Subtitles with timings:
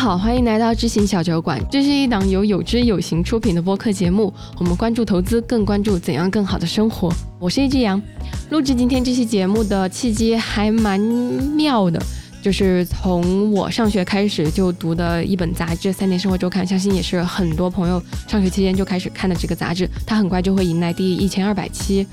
[0.00, 1.62] 好，欢迎来到知行小酒馆。
[1.70, 4.32] 这是一档由有知有行出品的播客节目。
[4.56, 7.12] 我们关注投资，更关注怎样更好的生活。
[7.38, 8.00] 我是一只羊。
[8.48, 12.02] 录制今天这期节目的契机还蛮妙的，
[12.40, 19.86] 就是从我上学开始就读的一本杂志《三年生活周刊》，相信也是很多朋友上学期间就开始看的这个杂志。
[20.06, 22.06] 它很快就会迎来第一千二百期。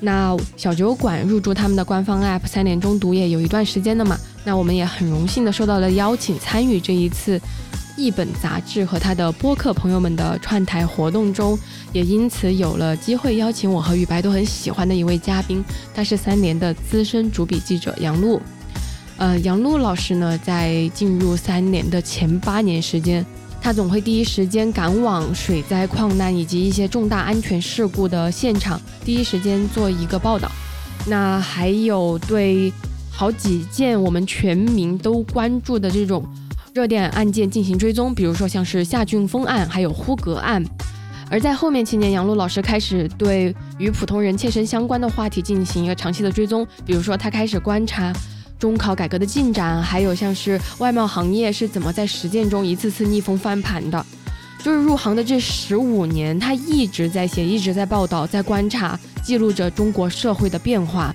[0.00, 7.40] 那小酒馆入驻他们的官方 App 三联中读也有一段时间了嘛，那我们也很荣幸的受到了邀请，参与这一次
[7.96, 11.58] 一本杂志和他的播客朋友们的串台活动中，
[11.92, 15.64] 也因此有了机会邀请我和雨白都很喜欢的一位嘉宾，
[15.94, 18.40] 他是三联的资深主笔记者杨璐。
[19.16, 23.24] 呃，杨璐老师呢，在进入三联的前八年时间。
[23.66, 30.48] 他总会第一时间赶往水灾、矿难以及一些重大安全事故的现场，第一时间做一个报道。
[31.08, 32.72] 那还有对
[33.10, 36.24] 好几件我们全民都关注的这种
[36.74, 40.64] 热点案件进行追踪，比如说像是夏俊峰案，还有呼格案。
[41.28, 48.12] 而在后面七年，杨璐老师开始对与普通人切身相关的话题进行一个长期的追踪，比如说他开始观察。
[48.58, 54.04] 中考改革的进展，还有像是外贸行业是怎么在实践中一次次逆风翻盘的，
[54.62, 61.14] 就是入行的这十五年，他一直在写，一直在报道，在观察，记录着中国社会的变化。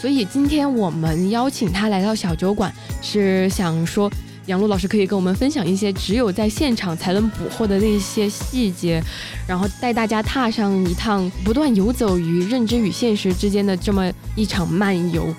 [0.00, 4.08] 所以今天我们邀请他来到小酒馆，是想说
[4.46, 9.02] 杨璐老师可以跟我们分享一些只有在现场才能捕获的那些细节，
[9.48, 15.34] 然后带大家踏上一趟不断游走于认知与现实之间的这么一场漫游。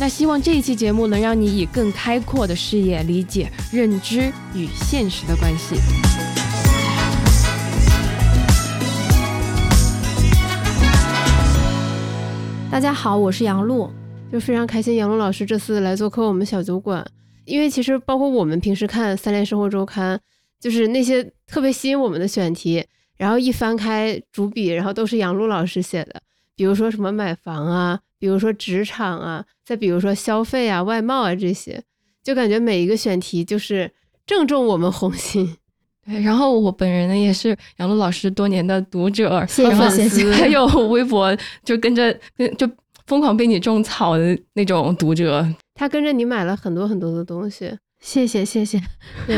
[0.00, 5.76] 那希望这一期节目能让你以更开阔的视野理解认知与现实的关系。
[12.72, 13.88] 大家好，我是杨璐，
[14.32, 17.06] 就非常开心杨璐老师这次来做客我们小酒馆，
[17.44, 20.18] 因为其实包括我们平时看《三联生活周刊》，
[20.58, 22.84] 就是那些特别吸引我们的选题，
[23.16, 26.20] 然后一翻开主笔，然后都是杨璐老师写的，
[26.56, 28.00] 比如说什么买房啊。
[28.24, 31.78] 比如说职场啊，再比如说消费啊、外贸啊这些，
[32.22, 33.90] 就感觉每一个选题就是
[34.24, 35.58] 正中我们红心。
[36.06, 42.18] 对，然后我本人呢也是杨璐老师多年的读者、粉丝，还有微博就跟着
[42.56, 42.66] 就
[43.06, 45.46] 疯狂被你种草的那种读者。
[45.74, 48.80] 他跟着你买了很多很多的东西，谢谢谢谢。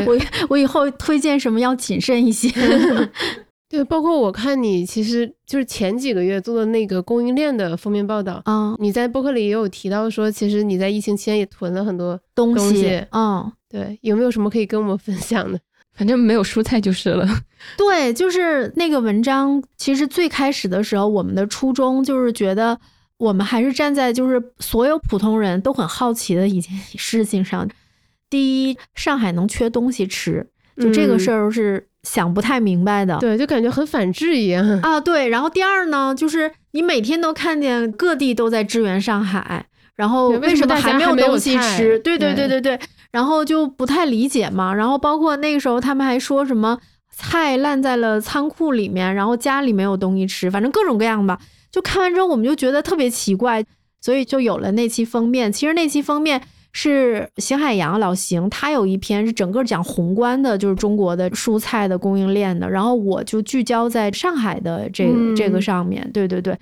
[0.07, 0.17] 我
[0.49, 2.49] 我以后推荐什么要谨慎一些。
[3.69, 15.59] 对，包括我看你其实就是前几个月做的那个供应链的封面报道啊，你在博客里也有提到说，其实你在疫情期间也囤了很多东西嗯，对，有没有什么可以跟我们分享的？
[15.95, 17.27] 反正没有蔬菜就是了。
[17.77, 22.79] 对，就是那个文章，其实最开始的时候，我们的初衷就是觉得
[23.17, 27.69] 我们还是站在就是所有普通人都很好奇的一件事情上。
[28.31, 30.47] 第一，上海能缺东西吃，
[30.77, 31.89] 就这个事儿是。
[32.07, 35.01] 想不太明白的，对，就感觉很反智一样啊。
[35.01, 41.99] 对，然后第二呢，就是你每天都看见各地都在支援上海，然后为什么还没有东西吃？
[41.99, 42.79] 对对对对对，
[43.11, 44.73] 然后就不太理解嘛。
[44.73, 46.79] 然后包括那个时候，他们还说什么
[47.11, 51.37] 菜烂在了仓库里面，然后家里没有东西吃，反正各种各样吧。
[51.73, 53.65] 就看完之后，我们就觉得特别奇怪，
[54.01, 55.53] 所以就有了那期封面。
[55.53, 56.41] 其实那期封面。
[56.79, 62.69] 是邢海洋老邢，他有一篇是整个讲宏观的，就是中国的蔬菜的供应链的。
[62.69, 66.07] 然后我就聚焦在上海的这个这个上面。
[66.13, 66.55] 对对对，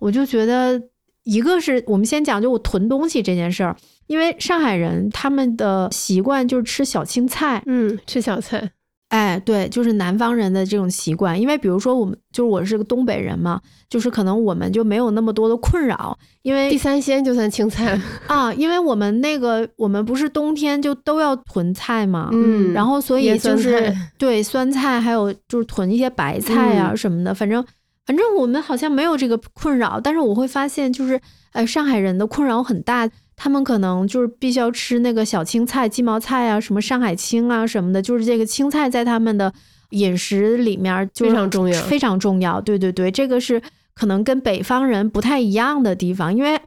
[0.00, 0.82] 我就觉得
[1.22, 3.76] 一个是我们先讲就我囤东西这件事儿，
[4.08, 8.72] 因为上海人他们的习惯就是吃小青菜，嗯，吃小菜。
[9.10, 27.64] 哎，对，就是南方人的这种习惯，因为比如说我们就是我是个东北人嘛，就是可能我们就没有那么多的困扰，因为地三鲜就算青菜 啊，因为我们那个我们不是冬天就都要囤菜嘛，嗯，然后所以就是对酸菜还有就是囤一些白菜啊什么的，反正
[28.06, 31.20] 反正我们好像没有这个困扰，但是我会发现就是
[31.52, 33.10] 呃上海人的困扰很大。
[33.42, 39.50] 他们可能就是必须要吃那个小青菜、鸡毛菜啊，什么上海青啊什么的，就是这个青菜在他们的
[39.92, 42.60] 饮食里面非常重要，非常重要。
[42.60, 43.62] 对对对，这个是
[43.94, 46.60] 可能跟北方人不太一样的地方，因为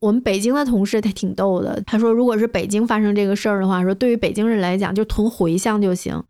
[0.00, 6.20] 我们北京的同事他挺逗的，他说如果是北京发生这个事儿的话，说对于北京人来讲就囤茴香就行。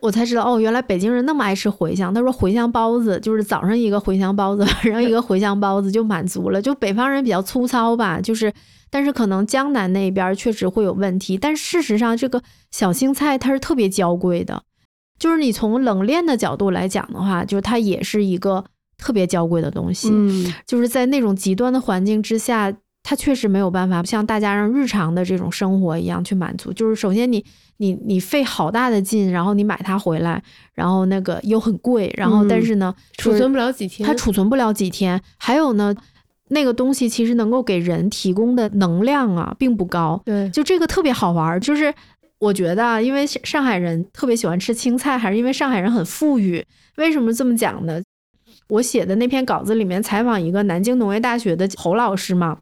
[0.00, 2.12] 我才知道哦，原来北京人那么爱吃茴香。
[2.12, 6.60] 他说茴香包子就是早上一个茴香包子， 晚上一个茴香包子就满足了。
[6.60, 8.52] 就北方人比较粗糙吧，就是。
[8.88, 12.40] 但是可能江南那边确实会有问题，但事实上这个
[12.70, 14.62] 小青菜它是特别娇贵的，
[15.18, 18.64] 就是你从冷链的角度来讲的话，就是它也是一个
[18.96, 20.08] 特别娇贵的东西。
[20.12, 22.72] 嗯，就是在那种极端的环境之下，
[23.08, 26.72] 它确实没有办法像大家让日常的这种生活一样去满足。
[26.72, 27.44] 就是首先你
[27.76, 30.42] 你你费好大的劲，然后你买它回来，
[30.74, 35.22] 然后那个又很贵，然后但是呢，储存不了几天，它储存不了几天。
[35.36, 35.94] 还有呢，
[36.48, 40.20] 那个东西其实能够给人提供的能量啊，并不高。
[40.24, 41.94] 对，就这个特别好玩儿，就是
[42.40, 46.66] 我觉得啊，因为上海人特别喜欢吃青菜，还是因为上海人很富裕？
[46.96, 48.02] 为什么这么讲呢？
[48.68, 52.58] 我写的那篇稿子里面采访一个南京农业大学的侯老师嘛。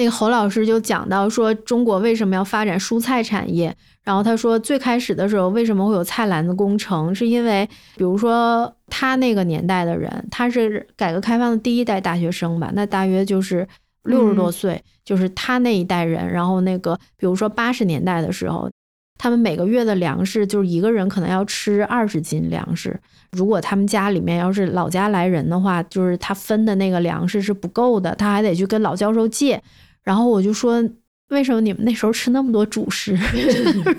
[0.00, 3.76] 那个侯老师就讲到说，中国为什么要发展蔬菜产业？
[4.02, 7.14] 然后他说，最开始的时候为什么会有菜篮子工程？
[7.14, 13.68] 是因为，比如说他那个年代的人，他是改革开放的第一代大学生吧，那大约就是
[14.04, 16.26] 六十多岁，就是他那一代人。
[16.32, 18.70] 然后那个，比如说八十年代的时候，
[19.18, 22.98] 他们每个月的粮食就是一个人可能要吃二十斤粮食。
[23.32, 29.62] 如果他们家里面要是老家来人的话，就是他分的那个粮食是不够的，他还得去跟老教授借。
[30.02, 30.82] 然后我就说，
[31.28, 33.16] 为什么你们那时候吃那么多主食？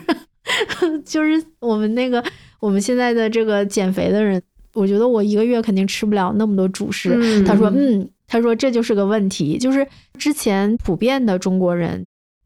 [1.05, 2.23] 就是我们那个
[2.59, 4.41] 我们现在的这个减肥的人，
[4.73, 7.43] 我觉得我一个月肯定吃不了那么多主食。
[7.45, 9.87] 他说，嗯，他说这就是个问题，就是
[10.17, 12.03] 之前普遍的中国人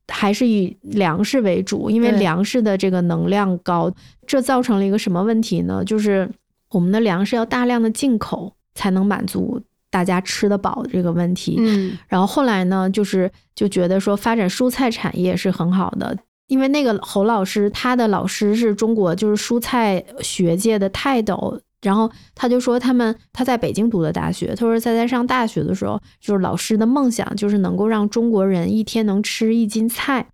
[0.07, 3.91] 还是以粮食为主，因为粮食的这个能量高，
[4.27, 5.83] 这造成了一个什么问题呢？
[5.83, 6.29] 就是
[6.69, 9.61] 我们的粮食要大量的进口才能满足。
[9.95, 30.27] 大家吃得饱的这个问题，嗯，然后后来呢，就是就觉得说发展蔬菜产业是很好的，因为那个侯老师他的老师是中国就是蔬菜学界的泰斗，然后他就说他们他在北京读的大学，他说在在上大学的时候，就是老师的梦想就是能够让中国人一天能吃一斤菜，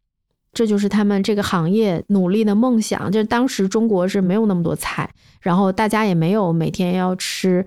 [0.52, 3.12] 这就是他们这个行业努力的梦想。
[3.12, 5.08] 就当时中国是没有那么多菜，
[5.40, 7.64] 然后大家也没有每天要吃。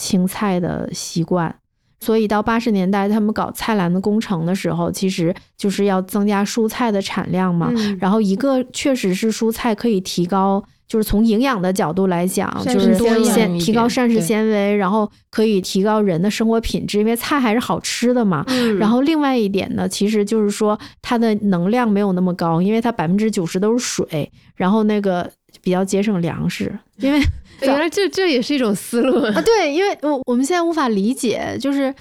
[0.00, 1.54] 青菜的习惯，
[2.00, 7.70] 所以到八十年代他们搞菜篮子工程的时候，其实就是要增加蔬菜的产量嘛。
[8.00, 18.42] 然后一个确实是蔬菜可以提高，就是从营养的角度来讲，就是多一些提高膳食纤维，然后可以提高人的生活品质，因为菜还是好吃的嘛。
[18.78, 25.30] 然后另外一点呢，其实就是说它的能量没有那么高，因为它百分之九十都是水，然后那个
[25.62, 27.20] 比较节省粮食，因为。
[27.62, 29.42] 原来这这也是一种思路啊！
[29.42, 31.94] 对，因为我我们现在无法理解，就是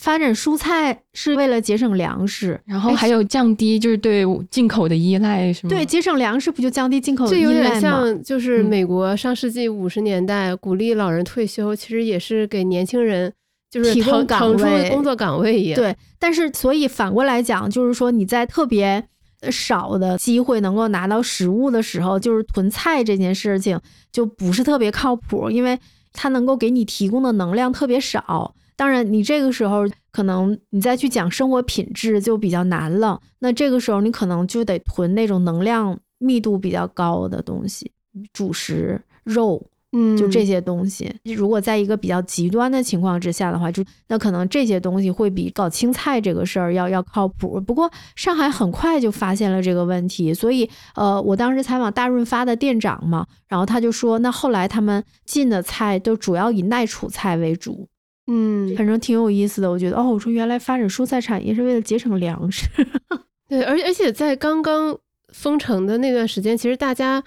[0.00, 5.70] 发展蔬菜是为了节省粮食，然后还有降低就是对进口的依赖，是吗？
[5.70, 7.52] 对，节省粮食不就降低进口的依赖吗？
[7.52, 13.32] 这有点像，就是美国上世纪五十年代鼓励老人退休，其实也是给年轻人
[13.68, 15.74] 就是提供岗位、工作岗位一样。
[15.74, 19.04] 对，但是所以反过来讲，就是说你在特别。
[19.50, 25.78] 少的机会能够拿到食物的时候，就是囤菜这件事情就不是特别靠谱，因为
[26.12, 28.54] 它能够给你提供的能量特别少。
[28.76, 33.20] 当然，你这个时候可能你再去讲生活品质就比较难了。
[33.38, 37.92] 那这个时候你可能就得囤那种能量密度比较高的东西，
[38.32, 39.64] 主食、肉。
[39.92, 47.60] 嗯，就这些东西，如果在一个比较极端的情况之下的话，就那可能这些东西会比搞青菜这个事儿要要靠谱。
[47.60, 57.88] 不过上海很快就发现了这个问题，所以呃，我当时采访大润发的店长嘛，然后他就说，那后来他们进的菜都主要以耐储菜为主。
[58.28, 62.68] 嗯，反正挺有意思的，我觉得哦，我说原来发展蔬菜产业是为了节省粮食。
[63.48, 64.96] 对，而而且在刚刚
[65.34, 67.24] 封城的那段时间，其实大家。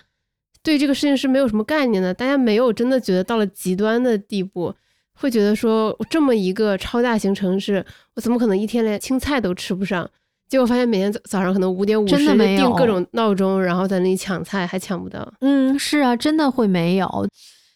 [0.63, 4.73] 对这个事情是没有什么概念的，大家没有真的觉得到了极端的地步，
[5.13, 10.09] 会觉得说这么一个超大型城市，我怎么可能一天连青菜都吃不上？
[10.47, 15.33] 结果发现每天早早上可能五点五十定各种闹钟，然后在那里抢菜还抢不到。
[15.41, 17.27] 嗯，是啊，真的会没有。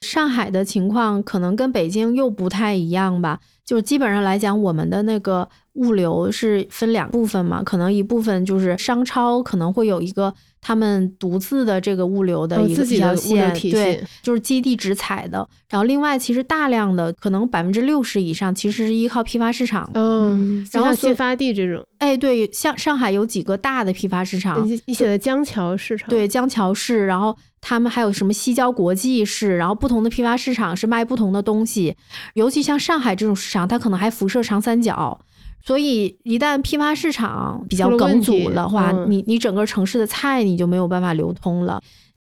[0.01, 10.33] 上海的情况可能跟北京又不太一样吧，就基本上来讲，我们的那个物流是分两部分嘛，可能一部分就是商超可能会有一个。
[10.59, 15.47] 他们独自的这个物流的一个条线，对，就是基地直采的。
[15.69, 19.89] 然后另外，其实大量的可能百分之六十以上其实是依靠批发市场。
[19.93, 27.05] 嗯，然后新发地这种，哎，对，像上海有几个大的批发市场，你写的江桥市场，对，江桥市。
[27.05, 27.37] 然后
[27.69, 31.97] 他们还有什么西郊国际市，然后不同的批发市场是卖不同的东西。
[32.33, 35.19] 尤其像上海这种市场，它可能还辐射长三角。
[35.65, 41.81] 所以，一旦批发市场比较梗阻的话，你你整个城市的菜你就没有办法流通了。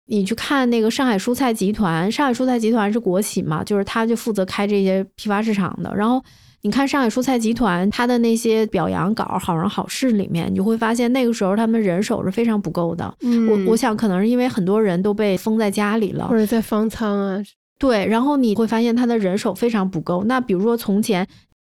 [0.07, 5.95] 你去看那个上海蔬菜集团，上海蔬菜集团是国企嘛，就是他就负责开这些批发市场的。
[5.95, 6.21] 然后
[6.63, 13.13] 你看上海蔬菜集团它的那些表扬稿、好人好事里面，你就会发现那个时候他们人手是非常不够的。
[13.49, 17.43] 我我想可能是因为很多人都被封在家里了，或者在方舱啊。
[17.79, 20.25] 对，然后你会发现他的人手非常不够。
[20.25, 21.27] 那比如说从前。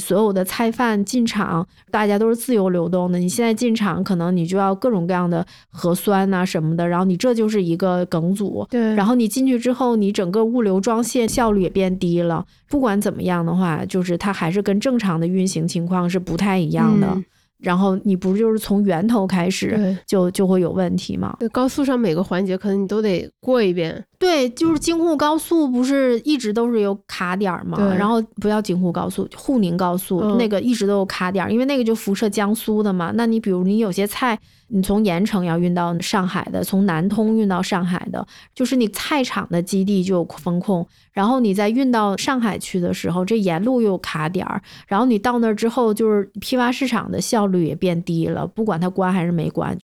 [0.03, 3.17] 所有的菜贩进场，大家都是自由流动的。
[3.17, 8.67] 你现在进场，可能你就要各种各样的核酸呐什么的，然后你这就是一个梗阻。
[8.69, 12.45] 对，然后你进去之后，你整个物流装卸效率也变低了。
[12.67, 17.17] 不管怎么样的话，就是它还是跟正常的运行情况是不太一样的。
[17.59, 21.35] 然后你不就是从源头开始就就会有问题吗？
[21.51, 24.03] 高速上每个环节可能你都得过一遍。
[24.17, 27.77] 对，就是京沪高速不是一直都是有卡点嘛？
[27.95, 33.11] 然后不要京沪高速，沪宁高速那个一直都有卡点，因为那个就辐射江苏的嘛。
[33.15, 40.85] 那你比如你有些菜，你从盐城要运到上海的，从南通运到上海的，就是你菜场的基地就有风控。
[41.11, 44.61] 然后你再运到上海去的时候，这沿路又有卡点儿。
[44.87, 49.77] 然后你到那儿之后，就是批发市场的效率也变低了，不管它关还是没关。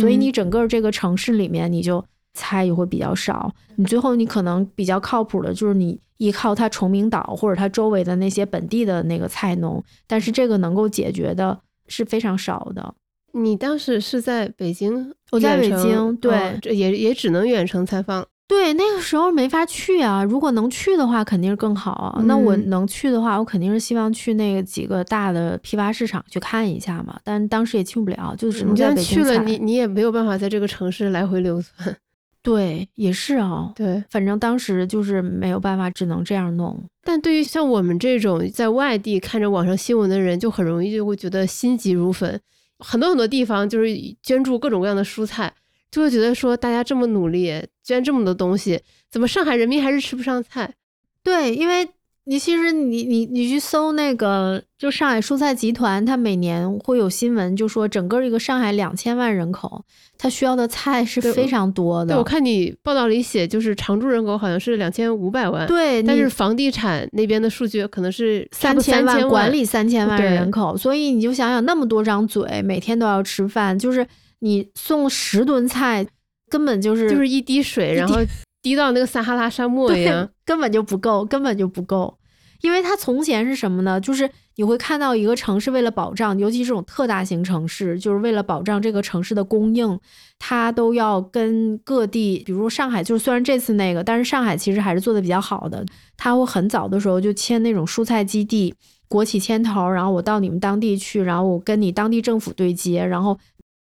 [0.00, 2.04] 所以你整个这个城市里面，你就。
[2.34, 12.94] 菜也会比较少，你最后你可能比较靠谱的就是你依靠它崇明岛或者它周围的那些本地的那个菜农，但是这个能够解决的是非常少的。
[13.42, 15.12] 你当时是在北京？
[15.30, 18.26] 我在北京，对，这也也只能远程采访。
[18.46, 20.24] 对，那个时候没法去啊。
[20.24, 22.22] 如果能去的话，肯定是更好啊。
[22.24, 27.20] 那我能去的话，我肯定是希望去那个几个大的批发市场去看一下嘛。
[27.22, 31.94] 但当时也去不了，就只能在北京去了，你你也没有办法在这个城市来回流窜。
[32.42, 33.70] 对，也是啊。
[33.76, 36.82] 对，反正当时就是没有办法，只能这样弄。
[37.02, 42.40] 但对于像我们这种在外地看着网上新闻的人，就很容易就会觉得心急如焚。
[42.78, 43.88] 很多很多地方就是
[44.22, 45.54] 捐助各种各样的蔬菜，
[45.90, 48.80] 就会觉得说大家这么努力捐这么多东西，
[49.10, 50.74] 怎么上海人民还是吃不上菜？
[51.22, 51.88] 对，因为。
[52.28, 59.82] 你其实你你你去搜那个，就上海蔬菜集团，它每年会有新闻，就说整个一个上海两千万人口，
[60.18, 62.12] 它需要的菜是非常多的。
[62.12, 74.06] 对，我看你报道里写，就是常住人口好像是两千五百万，对，但是房地产那边的数据可能是三千万，管理三千万人口，所以你就想想那么多张嘴，每天都要吃饭，就是
[74.40, 76.06] 你送十吨菜，
[76.50, 78.16] 根本就是就是一滴水，然后
[78.62, 82.18] 滴到那个撒哈拉沙漠一样，根本就不够，根本就不够。
[82.60, 84.00] 因为它从前是什么呢？
[84.00, 89.96] 就是你会看到一个城市为了保障，尤其这种特大型城市，就是为了保障这个城市的供应，
[90.40, 95.86] 它都要跟各地，比如说上海，就是虽然这次那个，但是上海其实还是做的比较好的。
[96.16, 98.74] 他会很早的时候就签那种蔬菜基地，
[99.06, 103.38] 国企牵头，然后我到你们当地去，然后我跟你当地政府对接，然后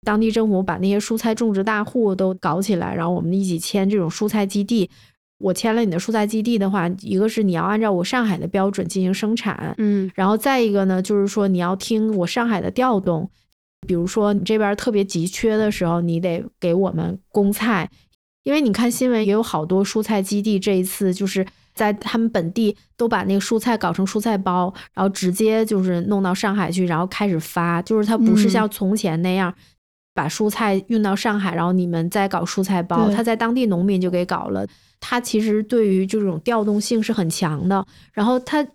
[0.04, 4.90] 当地政府把那些蔬菜种植大户都搞起来，然后我们一起签这种蔬菜基地。
[5.38, 13.30] 我签了你的蔬菜基地的话，一个是你要按照我上海的标准进行生产，嗯，然后再一个呢，就是说你要听我上海的调动，
[13.86, 17.90] 比如说你这边特别急缺的时候，你得给我们供菜，
[18.44, 29.54] 因为你看新闻也有好多蔬菜基地，这一次就是在他们本地都把那个蔬菜搞成蔬菜包，然后直接就是弄到上海去，然后开始发，就是它不是像从前那样
[30.20, 34.66] 把蔬菜运到上海，然后你们再搞蔬菜包，他在当地农民就给搞了。
[35.00, 38.66] 他其实对于这种调动性是很强的，然后他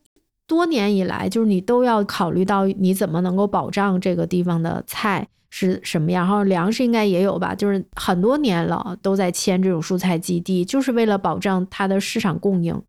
[0.47, 12.81] 多年以来就是你都要考虑到你怎么能够保障这个地方的菜是什么样，然后粮食应该也有吧，就是很多年了都在签这种蔬菜基地，就是为了保障它的市场供应，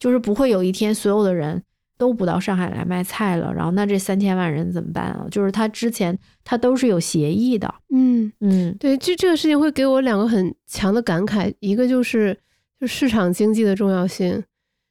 [0.00, 1.62] 就是不会有一天所有的人
[1.96, 5.26] 都不到上海来卖菜了，然后那这三千万人怎么办啊？
[5.30, 12.36] 就是他之前他都是有协议的，嗯嗯，对，就这个事情会给我两个很强的感慨，一个就是。
[12.80, 14.42] 就市场经济的重要性，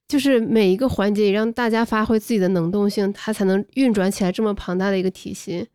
[0.08, 5.68] 就是每一个环节让大家发挥自己的能动性，它才能运转起来这么庞大的一个体系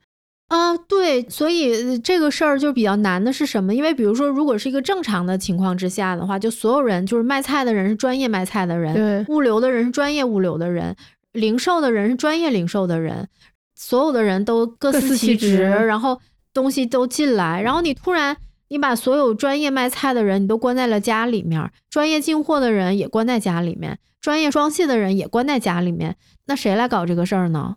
[0.48, 0.74] 啊。
[0.74, 3.74] 对，所以这个事儿就比较难的是什么？
[3.74, 10.96] 因为比如说，如果是一个正常的情况之下的话，就所有人就是卖菜的人是专业卖菜的人，对，物流的人是专业物流的人，
[11.32, 13.28] 零售的人是专业零售的人，
[13.74, 16.20] 所有的人都各司其职，然后
[16.52, 18.36] 东西都进来，然后你突然。
[18.70, 26.16] 你把所有专业卖菜的人，你都关在了家里面；专业进货的人也关在家里面；专业装卸的人也关在家里面。
[26.48, 27.76] 那谁来搞这个事儿呢？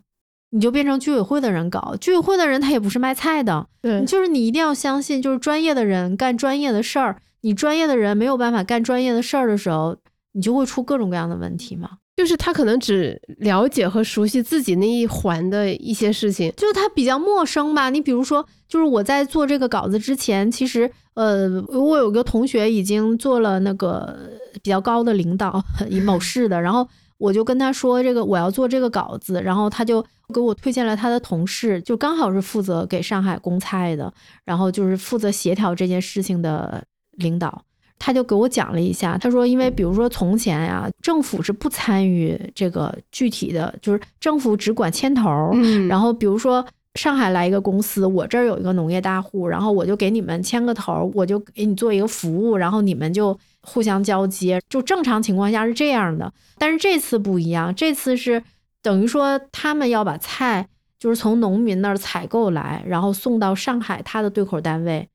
[0.50, 1.96] 你就变成居委会的人搞。
[1.98, 7.22] 居委会的人他也不是卖菜的，对，就是你一定要相信，就是专业的人干专业的事儿。
[7.40, 9.96] 你专业的人没有办法干专业的事儿的时候，
[10.32, 11.88] 你就会出各种各样的问题嘛。
[12.22, 17.90] 就是他可能只了解和熟悉自己那一环的一些事情，就是他比较陌生吧。
[17.90, 24.16] 你比如说，就是我在做这个稿子之前，其实呃，我有个同学已经做了那个
[24.62, 25.60] 比较高的领导，
[26.04, 26.86] 某市的，然后
[27.18, 30.00] 我就跟他说这个我要做这个稿子，然后他就
[30.32, 34.14] 给我推荐了他的同事，就刚好是负责给上海供菜的，
[34.44, 36.84] 然后就是负责协调这件事情的
[37.16, 37.64] 领导。
[38.04, 45.52] 他就给我讲了一下，他说，因为比如说从前呀，政府是不参与这个具体的，就是政府只管牵头。
[45.54, 46.66] 嗯，然后比如说
[46.96, 56.32] 上海来一个公司，我这儿有一个农业大户，然后我就给你们牵个头，我就给你做一个服务，然后你们就互相交接，就正常情况下是这样的。
[56.58, 58.42] 但是这次不一样，这次是
[58.82, 60.66] 等于说他们要把菜
[60.98, 65.08] 就是从农民那儿采购来，然后送到上海他的对口单位。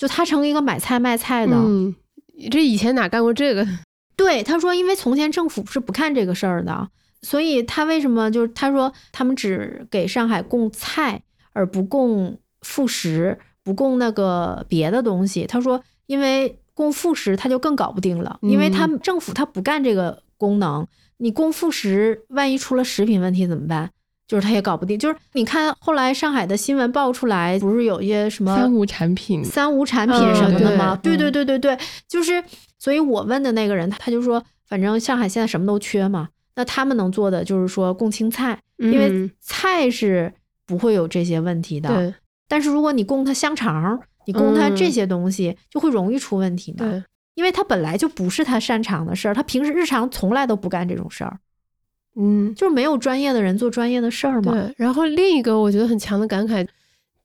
[0.00, 1.94] 就他成一个买菜卖菜的，嗯，
[2.50, 3.68] 这以前哪干过这个？
[4.16, 6.88] 对，他说，因为从前政府是不看这个事儿的，
[7.20, 15.44] 所以他为什么就是他说他们只给上海供菜，而不供副食，不供那个别的东西。
[15.46, 20.86] 他说，因为供副食他就更搞不定了，因为他政府他不干这个功能，
[21.18, 23.90] 你供副食，万一出了食品问题怎么办？
[24.30, 30.96] 就是他也搞不定，就是你看后来上海的新闻爆出来，不是有一些什么三无产品、三无产品什么的吗？
[31.02, 32.40] 对对对对对，就是
[32.78, 40.32] 所以我问的那个人，他就说，反正上海现在什么都缺嘛，那他们能做的就是说供青菜，因为菜是
[40.64, 42.14] 不会有这些问题的。
[42.46, 46.84] 但是如果你供他香肠，你供他这些东西，就会容易出问题嘛。
[47.34, 51.36] 因为他本来就不是他擅长的事儿，他平时日常从来都不干这种事儿。
[52.16, 54.52] 嗯，就是没有专业的人做专业的事儿嘛。
[54.52, 56.66] 对，然后另一个我觉得很强的感慨，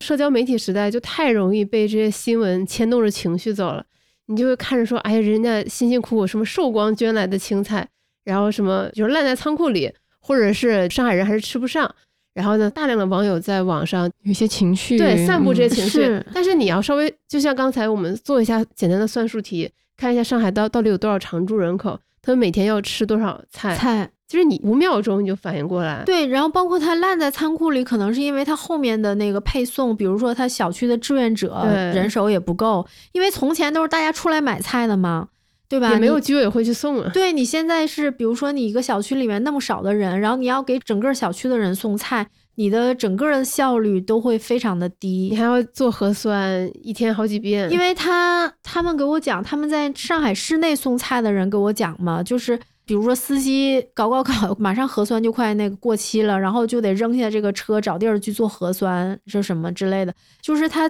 [0.00, 3.84] 社交媒体时代就太容易被这些新闻牵动着情绪走了。
[4.26, 7.86] 你就会看着说，哎呀，人家辛辛苦苦什么寿光捐来的青菜，
[8.24, 11.92] 然后什么就是烂在仓库里，或者是上海人还是吃不上。
[12.34, 16.22] 然后呢，大量的网友在网上有些情绪，对，散布这些情绪。
[16.34, 23.74] 但是你要稍微，就像刚才我们做一下简单的算术题，看一下上海到到底有多少常住人口，他们每天要吃多少菜？
[23.74, 24.10] 菜。
[24.28, 31.64] 就是你五秒钟你就反应过来，对，然后包括它烂在仓库里，可能是因为它后面的那个配送，比如说它小区的志愿者
[31.94, 35.28] 人手也不够，因为从前都是大家出来买菜的嘛，
[35.68, 35.92] 对吧？
[35.92, 37.10] 也没有居委会去送啊。
[37.14, 47.70] 对你现在是，比如说你一个小区里面那么少的人，然后你要给整个小区的人送菜，你的整个的效率都会非常的低，你还要做核酸，一天好几遍。
[47.70, 52.58] 因为他他们给我讲，他们在上海市内送菜的人给我讲嘛，就是。
[52.86, 60.88] 比如说司机搞搞搞，马上核酸就快那个过期了，然后就得扔下这个车找地儿去做核酸，是什么之类的，就是他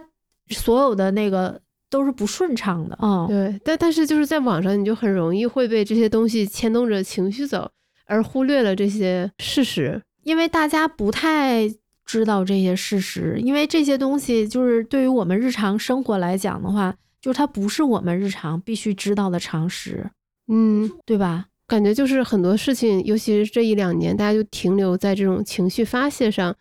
[0.50, 2.98] 所有的那个都是不顺畅的。
[3.00, 7.70] 嗯，对，但但是就是在网上，你就很容易会被这些东西牵动着情绪走，
[8.04, 11.66] 而忽略了这些事实，因为大家不太
[12.04, 20.10] 知道这些事实，因为这些东西就是对于我们日常生活来讲的话，就是它不是我们日常必须知道的常识，
[20.48, 21.46] 嗯，对吧？
[21.66, 26.54] 感觉就是很多事情，尤其是这一两年，大家就停留在这种情绪发泄上，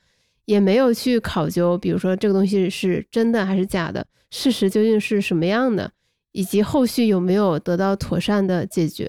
[0.45, 5.91] 也没有去考究，比如说这个东西是真的还是假的，事实究竟是什么样的，
[6.31, 9.07] 以及后续有没有得到妥善的解决。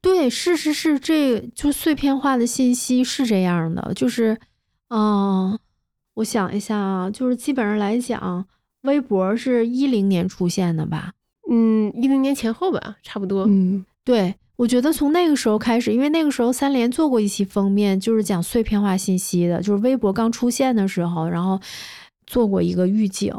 [0.00, 4.38] 对，事实是这就碎片化的信息是这样的，就是，
[4.88, 5.58] 嗯，
[6.14, 8.44] 我想一下啊，就是基本上来讲，
[8.82, 11.12] 微博是一零年出现的吧？
[11.50, 13.44] 嗯，一零年前后吧，差不多。
[13.48, 14.34] 嗯，对。
[14.58, 21.60] 我觉得从那个时候开始，因为那个时候三联做过一期封面，就是讲碎片化信息的，就是微博刚出现的时候，然后
[22.26, 23.32] 做过一个预警。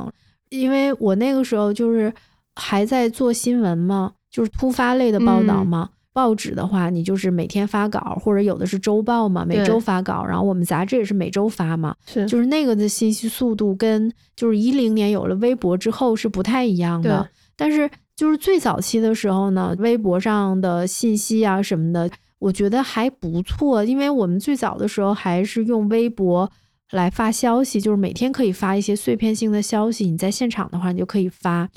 [0.47, 2.11] 因为我那个时候就是
[2.55, 5.89] 还在做新闻嘛，就是突发类的报道嘛。
[6.13, 10.25] 报纸的话，你就是每天发稿，或者有的是周报嘛，每周发稿。
[10.25, 17.91] 然后我们杂志也是每周发嘛，是就是那个的信息速度跟就是一零年有了微博之后是不太一样的，但是。
[18.19, 26.51] 就是最早期的时候呢，微博上的信息啊什么的，我觉得还不错，因为我们最早的时候还是用微博
[26.91, 30.11] 来发消息，就是每天可以发一些碎片性的消息。
[30.11, 31.69] 你在现场的话，你就可以发。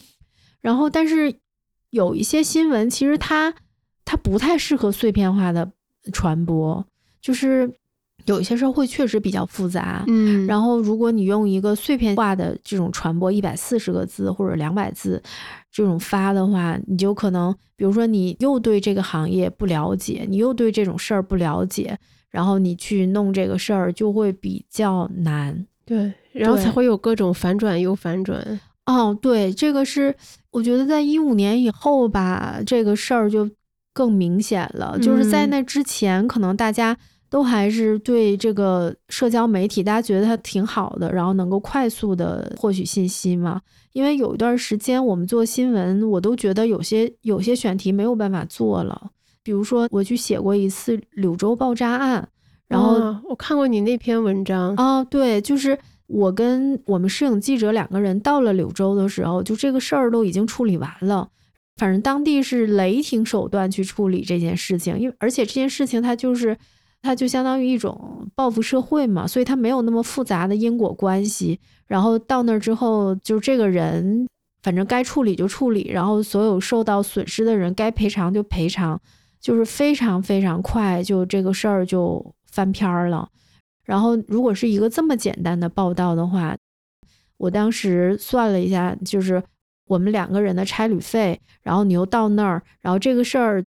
[0.60, 1.32] 然后，但是
[1.90, 3.54] 有一些新闻，其实它
[4.04, 5.70] 它不太适合碎片化的
[6.12, 6.84] 传播，
[7.20, 7.72] 就是。
[8.26, 15.22] 有一些事儿会确实比较复杂，嗯，然后如果你用一个碎片化的这种传播，一百四十个字或者两百字
[15.70, 21.98] 这种发的话，你就可能，比如说你又对这个行业不了解，你又对这种事儿不了解，
[22.30, 28.60] 然后你去弄这个事儿就会比较难，对，然后才会有各种反转又反转。
[28.86, 30.14] 哦，对，这个是
[30.50, 33.50] 我觉得在一五年以后吧，这个事儿就
[33.92, 36.96] 更明显了，就是在那之前可能大家。
[37.32, 43.58] 都还是对这个社交媒体，大家觉得它挺好的，然后能够快速的获取信息嘛。
[43.94, 49.10] 因为有一段时间我们做新闻，我都觉得有些有些选题没有办法做了。
[49.42, 52.28] 比如说，我去写过一次柳州爆炸案，
[52.68, 61.30] 然后我看过你那篇文章啊，对，就是我跟我们摄影记者两个人到了柳州的时候，就这个事儿都已经处理完了。
[61.78, 66.54] 反正当地是雷霆手段去处理这件事情，因为而且这件事情它就是
[67.02, 71.60] 它就相当于一种报复社会嘛，所以它没有那么复杂的因果关系。
[71.86, 74.26] 然后到那儿之后，就这个人
[74.62, 78.98] 反正该处理就处理，然后所有受到损失的人该赔偿就赔偿，
[79.40, 83.28] 就是非常非常快，就这个事儿就翻篇儿了。
[83.84, 86.56] 然后如果是一个这么简单的报道的话，
[87.36, 89.42] 我当时算了一下，就是
[89.88, 93.64] 我们两个人的差旅费，然后你又到那儿，然后这个事儿，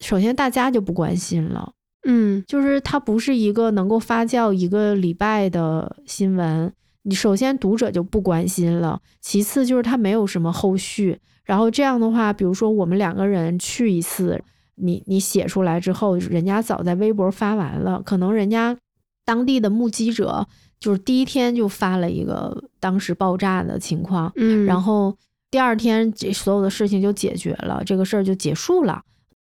[0.00, 1.72] 首先大家就不关心了，
[2.04, 14.42] 嗯，就是它不是一个能够发酵一个礼拜的新闻，你首先读者就不关心了，其次就是它没有什么后续，然后这样的话，比如说我们两个人去一次，
[14.76, 18.76] 你你写出来之后，人家早在微博发完了，可能人家
[19.24, 20.46] 当地的目击者。
[20.80, 25.16] 就是第一天就发了一个当时爆炸的情况，嗯，然后
[25.48, 29.00] 第二天这所有的事情就解决了，这个事儿就结束了。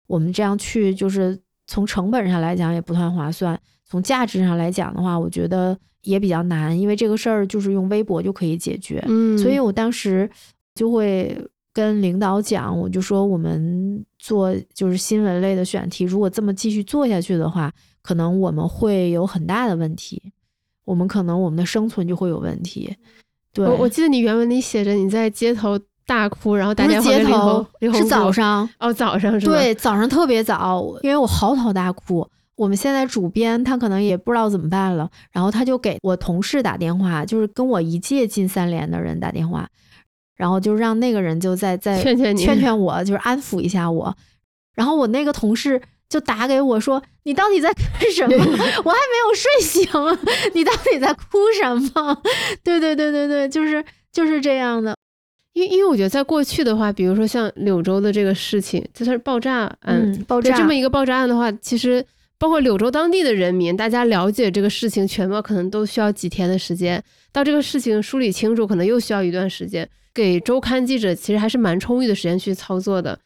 [0.07, 10.29] 我们这样去，就是从成本上来讲也不太划算，从价值上来讲的话，我觉得也比较难，因为这个事儿就是用微博就可以解决，嗯，所以我当时
[10.75, 11.37] 就会
[11.73, 17.73] 跟领导讲，我就说我们做就是新闻类的选题，如果这么继续做下去的话，
[18.03, 20.33] 可能我们会有很大的问题。
[20.85, 22.95] 我们可能我们的生存就会有问题。
[23.55, 29.53] 对，我记得你原文里写着你在街头大哭，然后大家街头是早上哦，早上是吧？
[29.53, 32.29] 对，早上特别早，因为我嚎啕大哭。
[32.57, 39.69] 我们现在主编他可能也不知道怎么办了，然后他就给我同事打电话，就是跟我一届进三联的人打电话，
[40.37, 44.17] 然后就让那个人就在在劝劝劝劝我，就是安抚一下我。
[44.75, 45.81] 然后我那个同事。
[46.07, 48.37] 就打给我说：“你到底在干什么？
[48.39, 49.83] 我还没有睡醒，
[50.55, 52.17] 你到底在哭什么？”
[52.63, 54.94] 对对对对对，就是就是这样的。
[55.55, 62.05] 因因为我觉得在过去的话，比如说像柳州的这个事情，就算是爆炸案，爆炸这么一个爆炸案的话，其实
[62.39, 67.03] 包括柳州当地的人民，大家了解这个事情全貌，可能都需要几天的时间。
[67.33, 69.89] 到这个事情梳理清楚，可能又需要一段时间。
[70.13, 73.19] 给周刊记者其实还是蛮充裕的时间去操作的。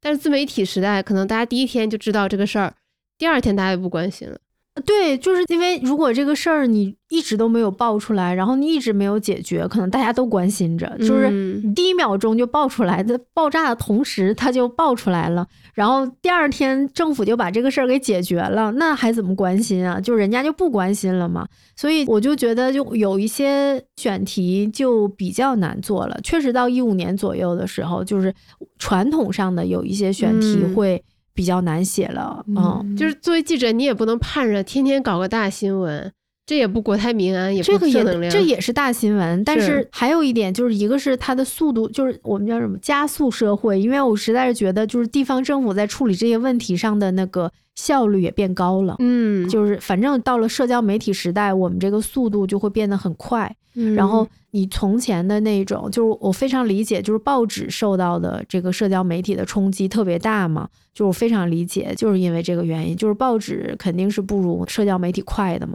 [0.00, 2.74] 但是自媒体时代，可能大家第一天就知道这个事儿，
[3.16, 4.38] 第二天大家也不关心了。
[4.84, 10.86] 对，就是因为如果这个事儿你一直都没有爆出来，然后你一直没有解决，可能大家都关心着。
[10.98, 19.98] 就是你第一秒钟就爆出来，在爆炸的同时它就爆出来了，然后第二天政府就把这个事儿给解决了，那还怎么关心啊？
[19.98, 21.46] 就人家就不关心了嘛。
[21.74, 26.18] 所以我就觉得，就有一些选题就比较难做了。
[26.22, 28.34] 确实到一五年左右的时候，就是
[28.78, 31.02] 传统上的有一些选题会。
[31.36, 36.10] 比较难写了，嗯，就是作为记者，你也不能盼着天天搞个大新闻，
[36.46, 38.32] 这也不国泰民安，也不正能量。
[38.32, 53.54] 这也是大新闻，但是还有一点就是，一个是它的速度，就是我们叫什么加速社会，因为我实在是觉得，就是地方政府在处理这些问题上的那个效率也变高了，嗯，就是反正到了社交媒体时代，我们这个速度就会变得很快。
[53.94, 65.74] 然后你从前的那种，就是我非常理解，就是报纸受到的这个社交媒体的冲击特别大嘛，就是我非常理解，就是因为这个原因，就是报纸肯定是不如社交媒体快的嘛，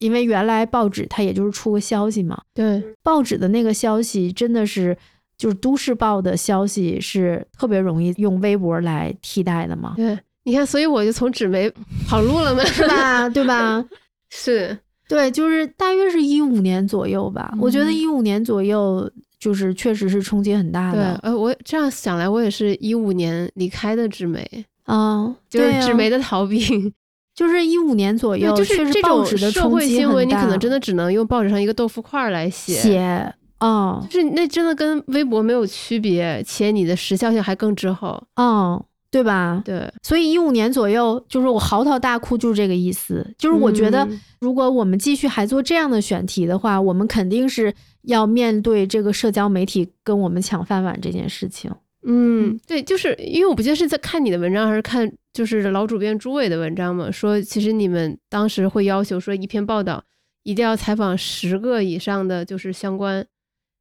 [0.00, 4.94] 因为原来报纸它也就是出个消息嘛，对，报纸的那个消息真的是
[5.38, 11.72] 就是都市报的消息是特别容易用微博来替代的嘛，对，你看，所以我就从纸媒
[12.08, 13.28] 跑路了嘛，是吧？
[13.30, 13.84] 对吧？
[14.30, 14.76] 是。
[15.08, 17.52] 对，就是大约是一五年左右吧。
[17.58, 19.10] 我觉得一五年左右，
[19.40, 21.18] 就是确实是冲击很大的。
[21.20, 24.48] 对呃，我这样想来，我也是一五年离开的纸媒
[24.84, 26.92] 啊，就是纸媒的逃兵，
[27.40, 38.22] 就是一五年左右，就是这种社会新闻，你可能真的只能用报纸上一个豆腐块来写写啊，就是那真的跟微博没有区别，且你的时效性还更滞后。
[38.36, 38.82] 嗯。
[39.12, 39.60] 对吧？
[39.64, 43.28] 对，所以一五年左右，就是我嚎啕大哭，就是这个意思。
[43.36, 51.68] 就是我觉得，如果我们继续还做这样的选题的话，我们肯定是要面对这个社交媒体跟我们抢饭碗这件事情。
[52.06, 60.04] 嗯，对，就是因为我不记得是在看你的文章，还是看就是老主编朱伟的文章嘛，说其实你们当时会要求说，一篇报道
[60.42, 63.24] 一定要采访十个以上的就是相关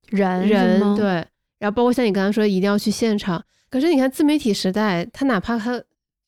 [0.10, 1.06] 人人，对，
[1.58, 3.44] 然后包括像你刚才说，一定要去现场。
[3.70, 5.82] 可是你看自媒体时代，他哪怕他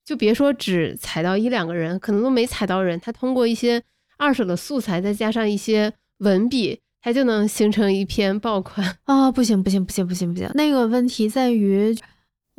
[0.06, 3.82] 就别说只采到一两个人，可能都没采到人，他通过一些
[4.18, 9.32] 二手的素材，再加上一些文笔，他就能形成一篇爆款啊！
[9.32, 11.96] 不行不行不行不行不行，那个问题在于，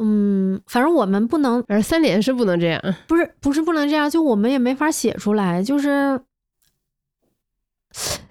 [0.03, 6.21] 嗯，反正我们不能，而三联是不能这样，不是不是不能这样，就我们也没法写出来，就是。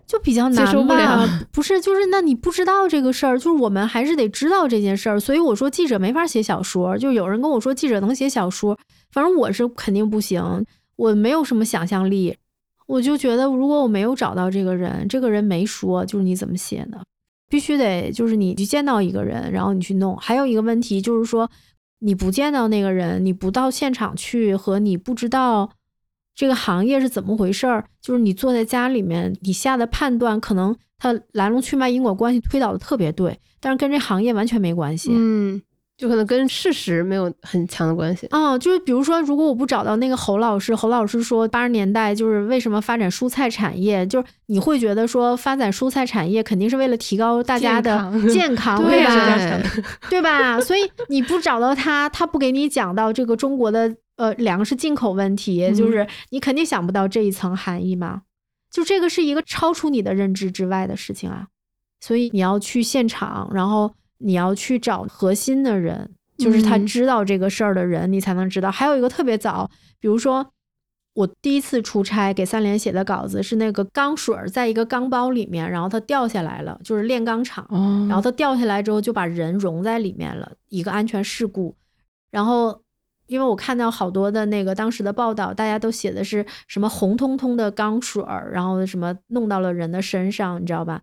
[0.07, 1.25] 就比较难吧？
[1.53, 5.17] 不是，就是那你不知道这个事儿，就是我们还是得知道这件事儿。
[5.17, 8.77] 所以我说记者没法写小说，就有人跟我说记者能写小说，
[9.13, 10.65] 反正我是肯定不行，
[10.97, 12.35] 我没有什么想象力。
[12.87, 16.99] 我就觉得，如果我没有找到这个人，这个人没说，就是你怎么写的？
[17.51, 20.15] 必须得就是你去见到一个人，然后你去弄。
[20.15, 21.51] 还有一个问题就是说，
[21.99, 25.69] 你不见到那个人，你不到现场去，和你不知道
[26.33, 35.09] 这个行业是怎么回事儿，就是你坐在家里面，你下的判断可能他来龙去脉、因果关系推导的特别对，但是跟这行业完全没关系。
[35.11, 35.61] 嗯。
[36.01, 49.61] 就可能跟事实没有很强的关系啊，就是比如说，如果我不找到那个侯老师，侯老师说八十年代就是为什么发展蔬菜产业，就是你会觉得说发展蔬菜产业肯定是为了提高大家的健康，对吧？
[50.09, 50.59] 对吧？
[50.59, 58.23] 所以你不找到他，他不给你讲到这个中国的呃粮食进口问题，就是你肯定想不到这一层含义嘛。
[58.71, 61.45] 就这个是一个超出你的认知之外的事情啊，
[61.99, 63.93] 所以你要去现场，然后。
[64.23, 68.71] 你要去找核心的人，就是他知道这个事儿的人，你才能知道。
[68.71, 70.51] 还有一个特别早，比如说
[71.13, 77.67] 我第一次出差给三联写的稿子是那个钢水在一个钢包里面，然后它掉下来了，就是炼钢厂，
[78.07, 81.75] 然后它掉下来之后就把人融在里面了，一个安全事故。
[82.31, 82.81] 然后
[83.27, 91.01] 因为我看到好多的那个当时的报道，大家都写的是什么红彤彤的钢水儿然后什么弄到了人的身上，你知道吧？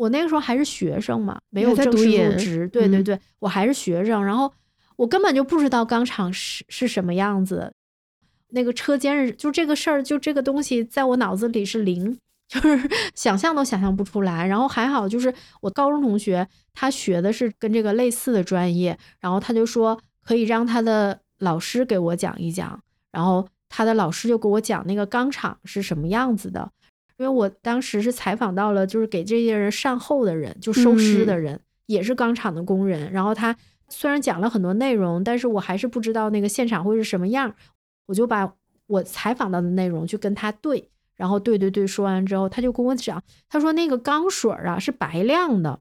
[0.00, 2.66] 我那个时候还是学生嘛，没有正式入职。
[2.68, 4.50] 对对对，我还是学生，然后
[4.96, 7.70] 我根本就不知道钢厂是是什么样子。
[8.52, 14.46] 那个车间是就这个事儿，就这个东西在我脑子里是零，就是 想象都想象不出来。
[14.46, 22.82] 然后还好，就是我高中同学他学的是跟这个类似的专业，然后他就说可以让他的老师给我讲一讲，
[23.12, 26.72] 然后他的老师就给我讲那个钢厂是什么样子的。
[27.20, 33.12] 因为我当时是采访到了，就是给这些人善后的人，就收尸的人，也是钢厂的工人。
[33.12, 33.54] 然后他
[33.90, 37.54] 虽然讲了很多内容，但是我还是不知道那个现场会是什么样。
[38.06, 38.50] 我就把
[38.86, 45.78] 我采访到的内容去跟他对，然后对对对，说完之后，他就跟我讲，他说那个钢水啊是白亮的，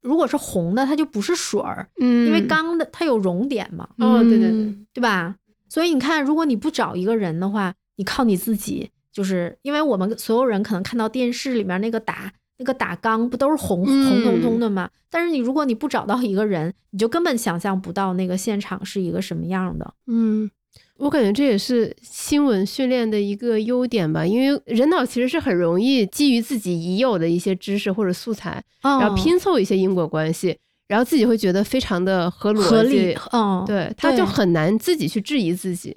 [0.00, 3.86] 如果是红的，它就不是水儿，嗯，因为钢的它有熔点嘛。
[3.98, 5.36] 哦，对对对，对吧？
[5.68, 8.90] 所以你看，如果你不找一个人的话，你靠你自己。
[9.12, 14.88] 就是因为我们所有人可能看到电视里面那个打那个打缸不都是红红彤彤的吗？
[15.08, 19.94] 但是你如果你不找到一个人，你就根本想象不到那个现场是一个什么样的。
[20.06, 20.48] 嗯，
[20.98, 33.18] 我感觉这也是新闻训练的一个优点吧，因为人脑其实是很容易基于自己已有的一些知识或者素材，然后拼凑一些因果关系，然后自己会觉得非常的合逻辑。
[33.32, 35.96] 嗯，对，他就很难自己去质疑自己。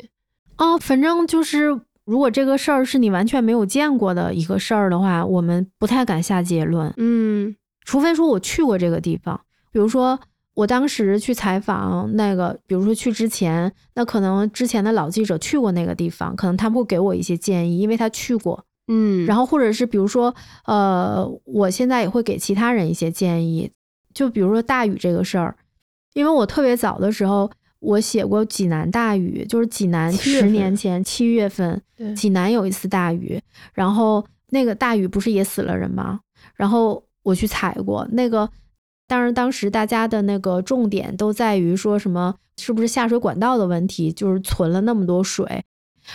[0.58, 1.82] 哦，反正就是。
[2.06, 6.94] 如果这个事儿是你完全没有见过的一个事儿的话，我们不太敢下结论。
[6.98, 9.40] 嗯，除非说我去过这个地方，
[9.72, 10.20] 比如说
[10.54, 18.66] 我当时去采访那个，比如说去之前，那可能之前的老记者去过那个地方，可能他们会给我一些建议，因为他去过。
[18.90, 20.36] 嗯，然后或者是比如说，
[20.66, 23.72] 呃，我现在也会给其他人一些建议，
[24.14, 25.56] 就比如说大雨这个事儿，
[26.14, 27.50] 因为我特别早的时候。
[27.84, 31.82] 我写过济南大雨，就是济南十年前七月份，
[32.16, 33.40] 济南有一次大雨，
[33.74, 36.22] 然后那个大雨不是也死了人吗？
[36.56, 38.50] 然后我去采过那个，
[39.08, 45.64] 当然当时大家的那个重点都在于说什么是不是下水管道的问题，就是存了那么多水，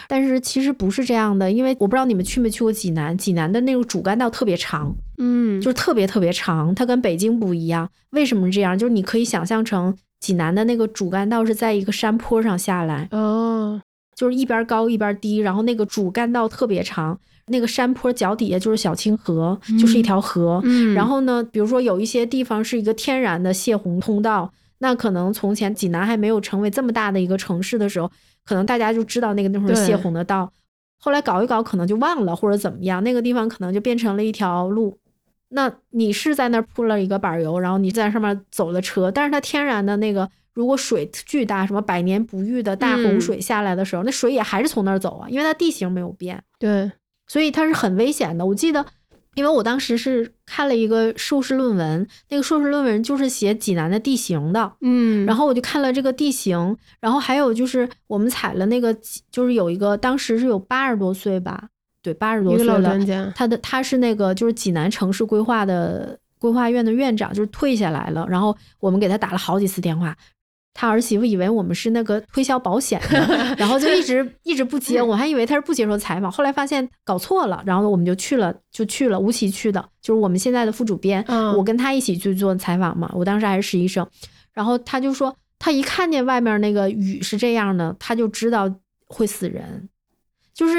[0.06, 8.78] 但是其实不是这样的，因为我不知道你们去没去过济南，济南的那个主干道特别长，嗯，就是特别特别长，它跟北京不一样，为什么这样？
[8.78, 9.94] 就是你可以想象成。
[10.20, 13.80] 济南的那个主干道是在一个山坡上下来，哦，
[14.16, 20.60] 就是一边高一边低，然后那个主干道特别长，那个山坡脚底下就是小清河，就是一条河。
[20.94, 28.10] 然后呢，比如说有一些地方是一个天然的泄洪通道，那可能从前济南还没有成为这么大的一个城市的时候，
[28.44, 30.52] 可能大家就知道那个地方是泄洪的道，
[31.00, 34.98] 后来搞一搞可能就忘了或者怎么样，那个地方可能就变成了一条路。
[35.50, 46.42] 那你是在那儿铺了一个板油，然后你在上面走了车，但是它天然的那个，如果水巨大，什么百年不遇的大洪水下来的时候，那水也还是从那儿走啊，因为它地形没有变。
[46.58, 46.92] 对，
[47.26, 48.44] 所以它是很危险的。
[48.44, 48.84] 我记得，
[49.36, 58.94] 因为我当时是看了一个硕士论文，那个硕士论文就是写济南的地形的，嗯，然后我就看了这个地形，然后还有就是我们采了那个，
[59.30, 61.68] 就是有一个当时是有八十多岁吧。
[62.08, 68.26] 对，八十多岁了，他的他是那个就是济南城市规划的规划院的院长，就是退下来了。
[68.28, 70.16] 然后我们给他打了好几次电话，
[70.72, 81.22] 他儿媳妇以为我们是那个推销保险的， 然后就一直一直不接，我还以为他是不接受采访，后来发现搞错了，然后我们就去了，就去了吴奇去的，就是我们现在的副主编，
[81.56, 84.06] 我跟他一起去做采访嘛，我当时还是实习生，
[84.52, 88.72] 然后他就说，他一看见外面那个雨是这样的，他就知道
[89.08, 89.88] 会死人，
[90.54, 90.74] 就是。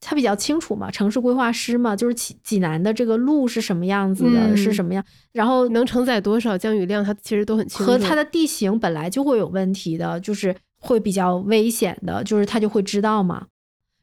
[0.00, 7.84] 他比较清楚嘛，城市规划师嘛，就是济济南的这个路是什么样子的，是什么样，然后能承载多少降雨量，他其实都很清楚。
[7.84, 13.46] 和它的地形本来就会有问题的，就是会比较危险的，就是他就会知道嘛。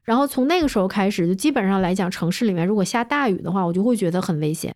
[0.03, 4.71] 然后从那个时候开始，就基本上来讲，城市里面如果下大雨的话，我就会觉得很危险。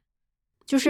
[0.66, 0.90] 就是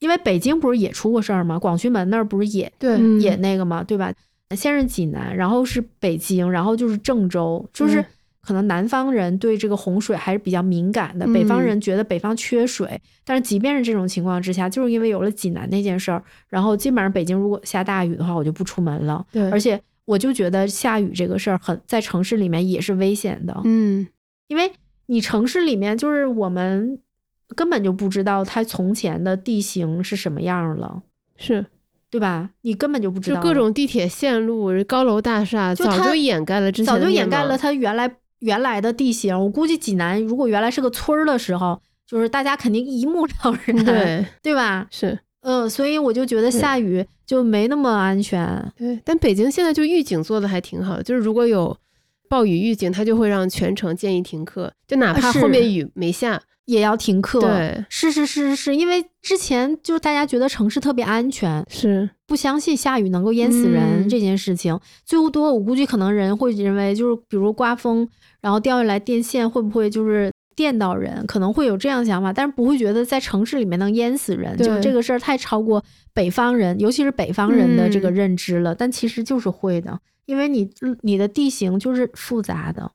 [0.00, 1.56] 因为北京不是也出过事儿吗？
[1.56, 4.12] 广渠门那儿不是也对也那个嘛，对吧？
[4.56, 8.04] 先是济南，然后是北京，然后就是郑州，就是。
[8.46, 13.00] 可能南方人对这个洪水还是比较敏感的，北方人觉得北方缺水。
[13.24, 19.26] 但是即便是这种情况之下，就是因为有了济南那件事儿，然后基本上北京如果下大雨的话，我就不出门了。
[19.32, 23.60] 对，而且我就觉得下雨这个事儿很在城市里面也是危险的。
[23.64, 24.06] 嗯，
[24.46, 24.70] 因为
[25.06, 27.00] 你城市里面就是我们
[27.56, 31.02] 根本就不知道它从前的地形是什么样了，
[31.36, 31.66] 是
[32.08, 32.50] 对吧？
[32.60, 38.08] 你根本就不知道，就各种地铁线路、高楼大厦早就掩盖了之前，早就掩盖了它原来。
[38.40, 43.32] 原来的地形，我估计济南如果原来是个村儿的时候，就是大家肯定一目了
[43.64, 44.86] 然，对对吧？
[44.90, 48.72] 是，嗯，所以我就觉得下雨就没那么安全。
[48.76, 51.76] 对，但北京现在就预警做的还挺好，就是如果有
[52.28, 57.40] 暴雨预警，它就会让全程建议停课，就哪怕后面雨没下也要停课。
[57.40, 64.78] 对，是是是是是，因为之前就是大家觉得城市特别安全，是不相信下雨能够淹死人这件事情。
[65.04, 68.08] 最多我估计可能人会认为就是比如刮风。
[68.42, 71.26] 然后掉下来电线会不会就是电到人？
[71.26, 74.56] 可能会有这样想法，但是不会觉得在城市里面能淹死人。
[74.56, 75.82] 就这个事儿太超过
[76.14, 78.72] 北方人，尤其是北方人的这个认知了。
[78.72, 82.92] 但其实就是会的，因为你你的地形就是复杂的。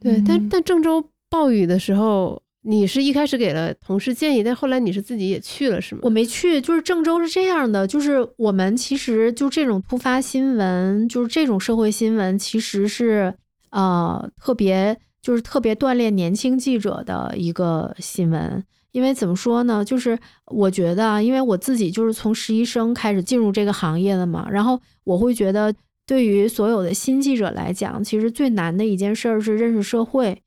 [0.00, 6.00] 对，但但郑州暴雨的时候，你是一开始给了同事建议，但后来你是自己也去了是吗？
[6.04, 13.34] 我没去，就是郑州是这样的，就是我们其实就这种突发新闻，就是这种社会新闻，其实是。
[13.72, 19.84] 呃，特别就是特别锻炼年轻记者的一个新闻，因为怎么说呢？
[19.84, 25.72] 就是我觉得，因为我自己就是从实习生开始进入这个行业的嘛，然后我会觉得，
[26.04, 30.42] 对于所有的新记者来讲，其实最难的一件事儿是认识社会，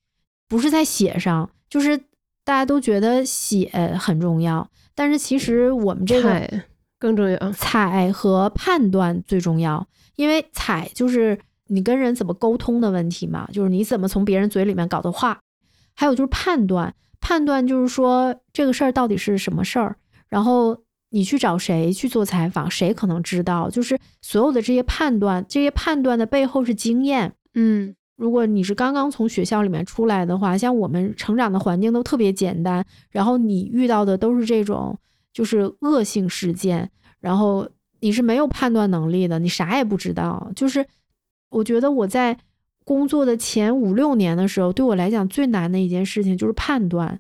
[0.50, 1.98] 不是在写上，就是
[2.44, 3.68] 大家都觉得写
[4.00, 6.48] 很重要，但是其实我们这个
[7.00, 11.40] 更重要，采和判断最重要，因为采就是。
[11.68, 15.40] 你跟人怎么沟通的问题嘛，就是你怎么从别人嘴里面搞的话，
[15.96, 19.96] 还有就是判断，判断就是说这个事儿到底是什么事儿，
[20.28, 20.78] 然后
[21.10, 27.34] 你去找谁去做采访，谁可能知道，就是所有的这些判断，这些判断的背后是经验。
[27.56, 34.98] 嗯，如果你是刚刚从学校里面出来的话，像我们成长的环境都特别简单，然后你遇到的都是这种
[35.34, 37.68] 就是恶性事件，然后
[38.00, 40.86] 你是没有判断能力的，你啥也不知道，就是。
[41.50, 42.36] 我觉得我在
[42.84, 47.20] 工作的前五六年的时候，对我来讲最难的一件事情就是判断，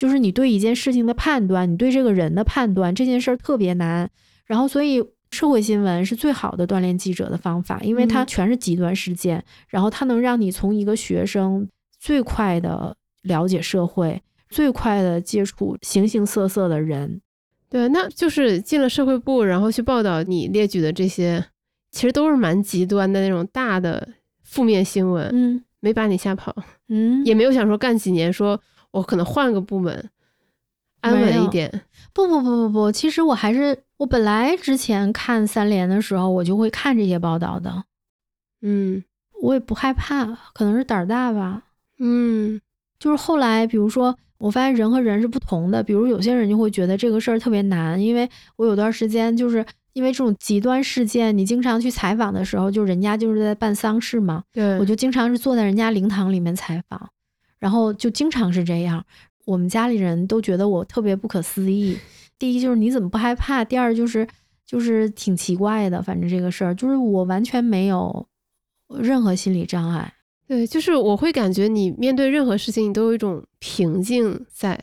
[0.00, 4.10] 就是你对一件事情的判断，你对这个人的判断，这件事儿特别难。
[4.46, 17.20] 然后，所以社会新闻是最好的锻炼记者的方法，因为它全是极端事件，然后它能让你从一个学生最快的了解社会，最快的接触形形色色的人。
[17.68, 21.44] 对，那就是进了社会部，然后去报道你列举的这些。
[21.90, 24.06] 其实都是蛮极端的那种大的
[24.42, 26.54] 负面新闻，嗯，没把你吓跑，
[26.88, 28.60] 嗯，也没有想说干几年，说
[28.90, 30.10] 我可能换个部门，
[31.00, 31.80] 安稳一点。
[32.26, 37.84] 不不不不不，其实我还是我本来之前看三联的时候，我就会看这些报道的，
[38.62, 39.04] 嗯，
[39.40, 41.62] 我也不害怕，可能是胆儿大吧，
[41.98, 42.60] 嗯，
[42.98, 49.64] 就是后来，比如说我发现人和人是不同的，比如有些人就会觉得这个事儿特别难，因为我有段时间就是。
[49.94, 54.44] 因为这种极端事件，你经常去采访的时候，就人家就是在办丧事嘛。
[54.52, 57.10] 对，我就经常是坐在人家灵堂里面采访，
[57.58, 59.04] 然后就经常是这样。
[59.48, 61.96] 我们家里人都觉得我特别不可思议。
[62.38, 63.64] 第一就是你怎么不害怕？
[63.64, 64.28] 第二就是
[64.66, 66.02] 就是挺奇怪的。
[66.02, 68.28] 反正这个事儿就是我完全没有
[69.00, 70.12] 任何心理障碍。
[70.46, 74.78] 对，就是我会感觉你面对任何事情，你都有一种平静在。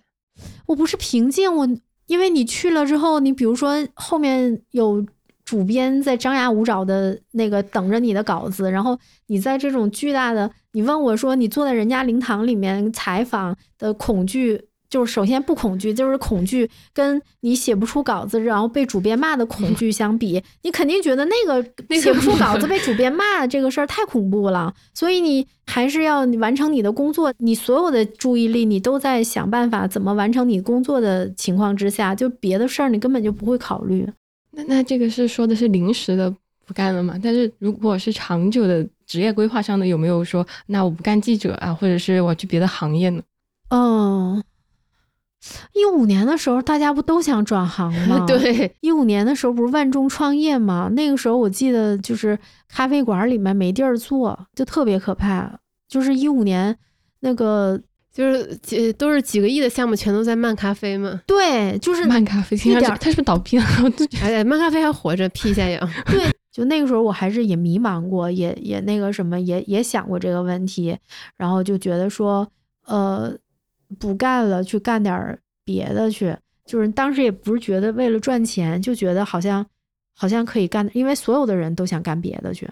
[0.65, 1.67] 我不是平静，我。
[2.07, 5.03] 因为你去了之后，你比如说后面有
[5.45, 21.63] 主编在张牙舞爪的那个等着你的稿子，然后你在这种巨大的，你问我说你坐在人家灵堂里面采访的恐惧，就是首先不恐惧，就是恐惧跟你写不出稿子，然后被主编骂的恐惧相比， 你肯定觉得那个
[22.01, 24.73] 写不出稿子被主编骂这个事儿太恐怖了。
[24.95, 34.07] 所以你还是要完成你的工作，你所有的注意力你都在想办法怎么完成你工作的情况之下，就别的事儿你根本就不会考虑。
[34.55, 36.33] 那那这个是说的是临时的
[36.65, 37.19] 不干了嘛？
[37.21, 43.21] 但是如果是长久的职业规划上的，有没有说那我不干记者啊，或者是我去别的行业呢？
[43.69, 44.43] 嗯。
[45.73, 48.25] 一五年的时候，大家不都想转行 吗？
[48.25, 50.89] 对，一五年的时候不是万众创业吗？
[50.93, 55.59] 那个时候我记得就是咖啡馆里面没地儿坐，就特别可怕。
[55.87, 56.75] 就是一五年
[57.19, 57.79] 那个，
[58.15, 61.21] 就是几都是几个亿的项目，全都在漫咖啡嘛。
[61.27, 62.55] 对，就是漫咖啡。
[62.55, 63.65] 一点他是不是倒闭了？
[64.23, 65.85] 哎，漫咖啡还活着，批一下呀。
[66.05, 70.97] 对，就那个时候我还是也迷茫过，也也那个什么，也也想过这个问题，
[71.35, 72.49] 然后就觉得说，
[72.85, 73.37] 呃。
[73.99, 76.35] 不干了，去干点别的去。
[76.65, 79.63] 就是当时也不是觉得为了赚钱，就觉得好像
[80.15, 82.67] 好像可以干，因为所有的人都想干别的去。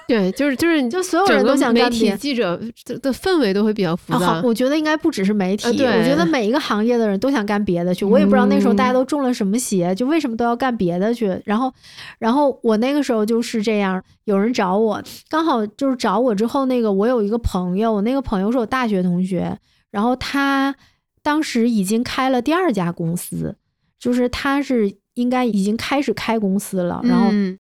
[0.08, 1.84] 对，就是就是就所有人都想干。
[1.84, 2.60] 媒体记者
[3.00, 4.40] 的氛围都会比较复杂。
[4.42, 5.72] 我觉得应该不只是媒体，我
[6.04, 8.04] 觉得每一个行业的人都想干别的去。
[8.04, 11.40] 我也不知道那时候大家都中了什么邪，就为什么都要干别的去。
[11.44, 11.72] 然后，
[12.18, 19.56] 然后我那个时候就是这样，有人找我，刚好就是找我之后，那个我有一个朋友，我那个朋友是我大学同学。
[19.90, 20.74] 然后他
[21.22, 23.56] 当时已经开了第二家公司，
[23.98, 27.28] 就是他是应该已经开始开公司了，然后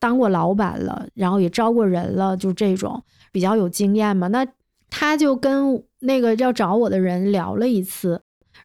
[0.02, 4.28] 当过老板了，然后也招过人了，就这种比较有经验嘛。
[4.30, 4.44] 那
[4.90, 8.20] 他就跟那个要找我的人聊了一次。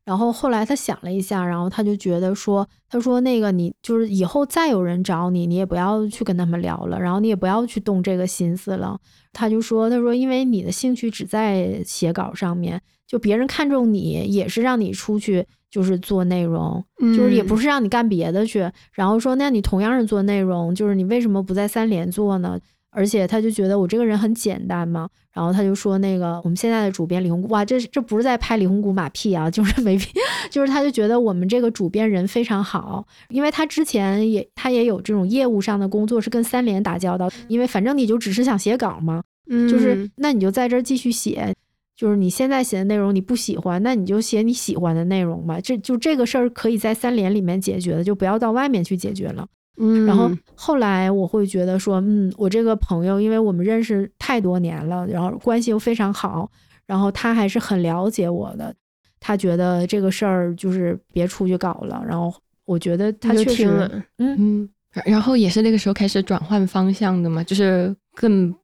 [0.05, 8.99] 然后后来他想了一下，然后他就觉得说，他说那个你就是以后再有人找你，你也不要去跟他们聊了，然后你也不要去动这个心思了。
[9.33, 16.83] 他就说，他说因为你的兴趣只在写稿上面，就别人看中你也是让你出去就是做内容，
[17.17, 18.71] 就是也不是让你干别的去。
[18.93, 22.59] 然后说，那你同样是做内容，就是你为什么不在三联做呢？
[22.91, 30.09] 而且他就觉得我这个人很简单嘛，然后他就说那个我们现在的主编李红谷，哇，这这不是在拍李红谷马屁啊，就是 没屁，
[30.51, 39.23] 就是他就觉得我们这个主编人非常好，因为他之前也他也有这种业务上的工作是跟三联打交道，因为反正你就只是想写稿嘛，
[39.69, 41.55] 就是那你就在这儿继续写，
[41.97, 49.47] 就是你现在写的内容你不喜欢，那你就写你喜欢的内容吧，这就这个事儿可以在三联里面解决的，就不要到外面去解决了。
[49.79, 56.51] 嗯，然后后来我会觉得说，嗯，我这个朋友，因为我们认识太多年了，然后关系又非常好，
[56.87, 58.75] 然后他还是很了解我的，
[59.21, 62.03] 他觉得这个事儿就是别出去搞了。
[62.07, 62.33] 然后
[62.65, 64.69] 我觉得他确实，嗯嗯，
[65.05, 68.55] 然后也是那个时候开始转换方向的嘛，就是更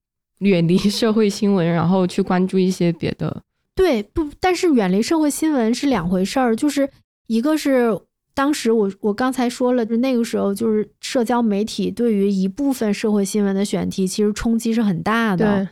[0.43, 3.43] 远离社会新闻， 然后去关注一些别的。
[3.75, 6.89] 对，不，但是远离社会新闻是两回事儿，就是
[7.27, 7.99] 一个是。
[8.35, 15.69] 当时我我刚才说了，就那个时候就是社交媒体对于一部分社会新闻的选题，其实冲击是很大的。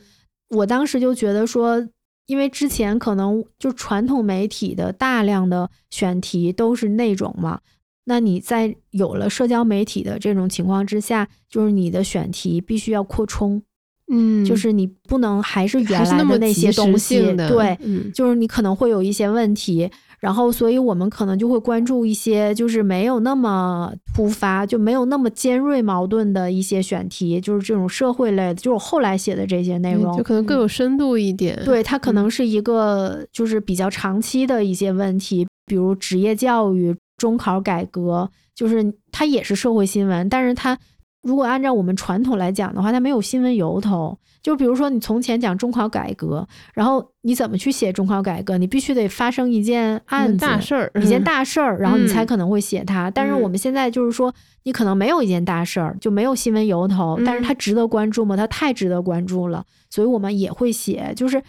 [0.50, 1.88] 我当时就觉得说，
[2.26, 7.60] 因为之前可能就传统媒体的大量的选题都是那种嘛，
[8.04, 13.62] 那你在有了社交媒体的这种情况之下，就是你的选题必须要扩充，
[14.10, 17.78] 嗯，就是你不能还是原来的那些东西，对，
[18.12, 19.90] 就是你可能会有一些问题。
[20.20, 31.58] 然后，所以我们可能就会关注一些就是没有那么突发，就没有那么尖锐矛盾的一些选题，就是这种社会类的，就是我后来写的这些内容，就可能更有深度一点。
[31.64, 40.78] 对，它可能是一个就是比较长期的一些问题，比如职业教育、中考改革，就是它也是社会新闻，但是它
[41.22, 44.18] 如果按照我们传统来讲的话，它没有新闻由头。
[44.42, 48.56] 就比如说，你从前讲中考改革，然后你怎么去写中考改革？
[48.56, 53.10] 你必须得发生一件案子、大事儿，一件 大事儿，然后你才可能会写它。
[53.10, 58.34] 但是我们现在就是说，你可能没有一件大事儿，就没有新闻由头，但是它值得关注吗？
[58.34, 61.12] 它太值得关注了，所以我们也会写。
[61.14, 61.42] 就是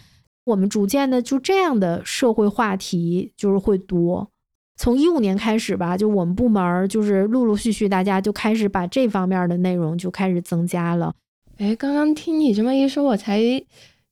[0.44, 4.30] 我们逐渐的就这样的社会话题就是会多。
[4.82, 11.14] 从一五年开始吧，就我们部门儿就是陆陆续续大家就开始把这方面的内容就开始增加了。
[11.60, 13.40] 哎，刚刚听你这么一说，我才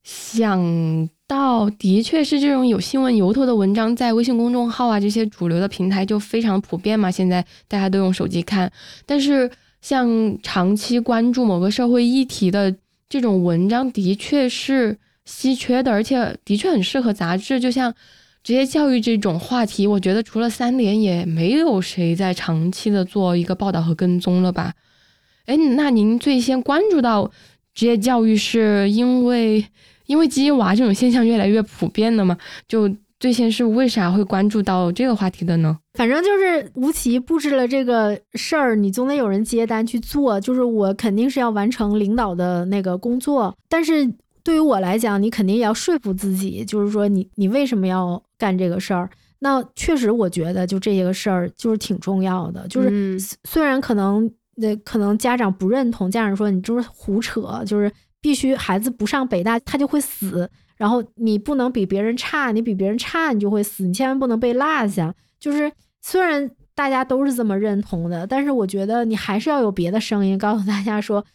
[0.03, 7.09] 想到，的确是这种有新闻由头的文章，在微信公众号啊这些主流的平台就非常普遍嘛。
[7.09, 8.71] 现在大家都用手机看，
[9.07, 9.49] 但是
[9.81, 10.07] 像
[10.43, 12.75] 长期关注某个社会议题的
[13.09, 14.95] 这种文章，的确是
[15.25, 17.59] 稀缺的，而且的确很适合杂志。
[17.59, 17.91] 就像
[18.49, 24.73] 职业教育这种话题，我觉得除了三联，也没有谁在长期的做一个报道和跟踪了吧。
[25.45, 27.29] 哎，那您最先关注到
[27.75, 29.63] 职业教育，是因为
[30.07, 32.35] 因为鸡娃这种现象越来越普遍了吗？
[32.67, 32.89] 就
[33.19, 35.77] 最先是为啥会关注到这个话题的呢？
[35.93, 40.41] 反正就是吴奇布置了这个事儿，你总得有人接单去做。
[40.41, 44.11] 就是我肯定是要完成领导的那个工作，但是
[44.43, 49.09] 对于我来讲，你肯定也要说服自己，就是说你你为什么要干这个事儿？
[49.39, 52.67] 那确实，我觉得就这些个事儿就是挺重要的。
[52.67, 60.49] 就是虽然可能那可能家长不认同，家长说你就是胡扯，就是必须孩子不上北大他就会死。
[60.75, 63.83] 然后你不能比别人差，你比别人差，你就会死。
[63.83, 65.13] 你千万不能被落下。
[65.37, 65.69] 就是
[66.01, 71.25] 虽然大家都是这么认同的，但是我觉得你还是要有别的声音告诉大家说，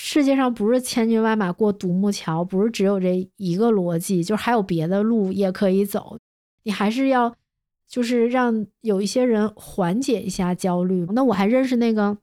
[0.00, 6.16] 世界上不是千军万马过独木桥，不是只有这一个逻辑，就是还有别的路也可以走。
[6.62, 7.34] 你还是要，
[7.88, 11.04] 就是让有一些人缓解一下焦虑。
[11.10, 12.16] 那我还认识那个，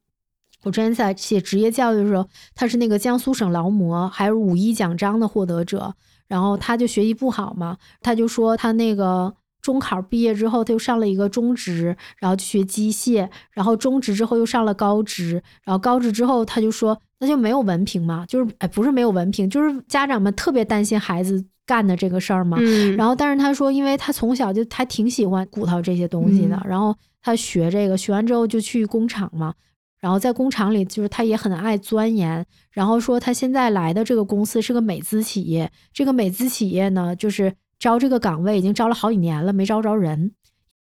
[0.63, 5.93] 我之前在写职业教育的时候，他是那个江苏省劳模，还有五一奖章的获得者。
[6.27, 22.57] 然后他就学习不好嘛，他就说他那个中考毕业之后，他又上了一个中职，然后学机械，然后中职之后又上了高职，然后高职之后他就说那就没有文凭嘛，就是哎不是没有文凭，就是家长们特别担心孩子干的这个事儿嘛。
[22.95, 29.53] 然后但是他说，因为他从小就还挺喜欢骨头这些东西的，然后他学这个，学完之后就去工厂嘛。
[30.01, 32.45] 然后在工厂里，就是他也很爱钻研。
[32.69, 40.31] 然后说他现在来的这个公司是个美资企业，这个美资企业呢，就是招这个岗位已经招了好几年了，没招着人。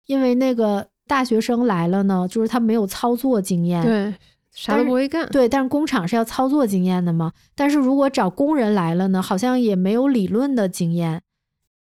[0.06, 4.14] 因为那个大学生来了呢，就是他没有操作经验，对，
[4.58, 5.24] 啥都不会干。
[5.28, 7.32] 对，但是工厂是要操作经验的嘛。
[7.54, 11.22] 但是如果找工人来了呢，好像也没有理论的经验。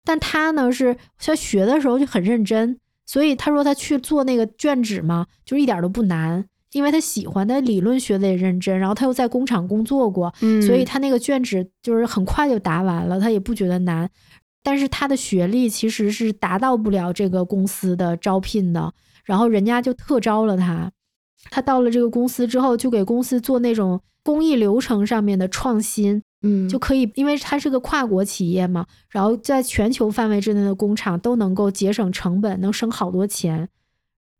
[0.04, 6.44] 但他呢，是他学的时候就很认真，所以他说他去做那个卷纸嘛，就一点都不难。
[6.72, 10.34] 因为他喜欢，他理论学的也认真，然后他又在工厂工作过，
[10.66, 14.10] 所以他那个卷纸就是很快就答完了，他也不觉得难。
[14.64, 18.92] 但是他的学历其实是达到不了这个公司的招聘的，
[19.24, 20.90] 然后人家就特招了他。
[21.50, 33.68] 他到了这个公司之后，就给公司做那种工艺流程上面的创新，嗯，就可以，因为他是个跨国企业嘛，然后在全球范围之内的工厂都能够节省成本，能省好多钱，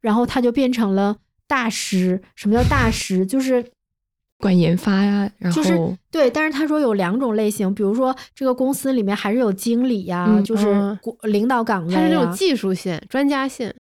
[0.01, 1.17] 然后他就变成了。
[1.47, 3.27] 大师，什么叫大师？
[3.27, 3.63] 就是
[4.41, 5.79] 管研发呀，然后就是
[6.11, 6.31] 对。
[6.31, 13.77] 但是他说有两种类型，比如说这个公司里面还是有经理呀，就是领导岗位，他是那种技术线、专家线。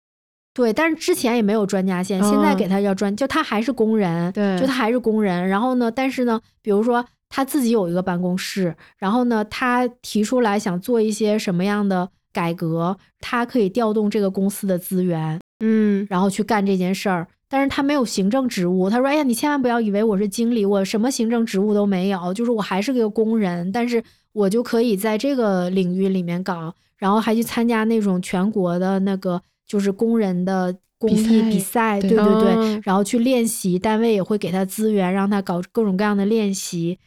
[0.58, 5.48] 对，但是之前也没有专家线，现在给他要专，就他还是工人，对，就他还是工人。
[5.48, 17.28] 然后呢，但是呢，比如说他自己有一个办公室，然后呢，他提出来想做一些什么样的改革，他可以调动这个公司的资源，嗯，然后去干这件事儿。
[17.48, 24.02] 但是他没有行政职务，他说：“哎呀，你千万不要以为我是经理，我什么行政职务都没有，就是我还是个工人，但是
[24.32, 36.98] 我就可以在这个领域里面搞，然后还去参加那种全国的那个就是工人的工艺比赛，对对对，然后去练习，单位也会给他资源，让他搞各种各样的练习。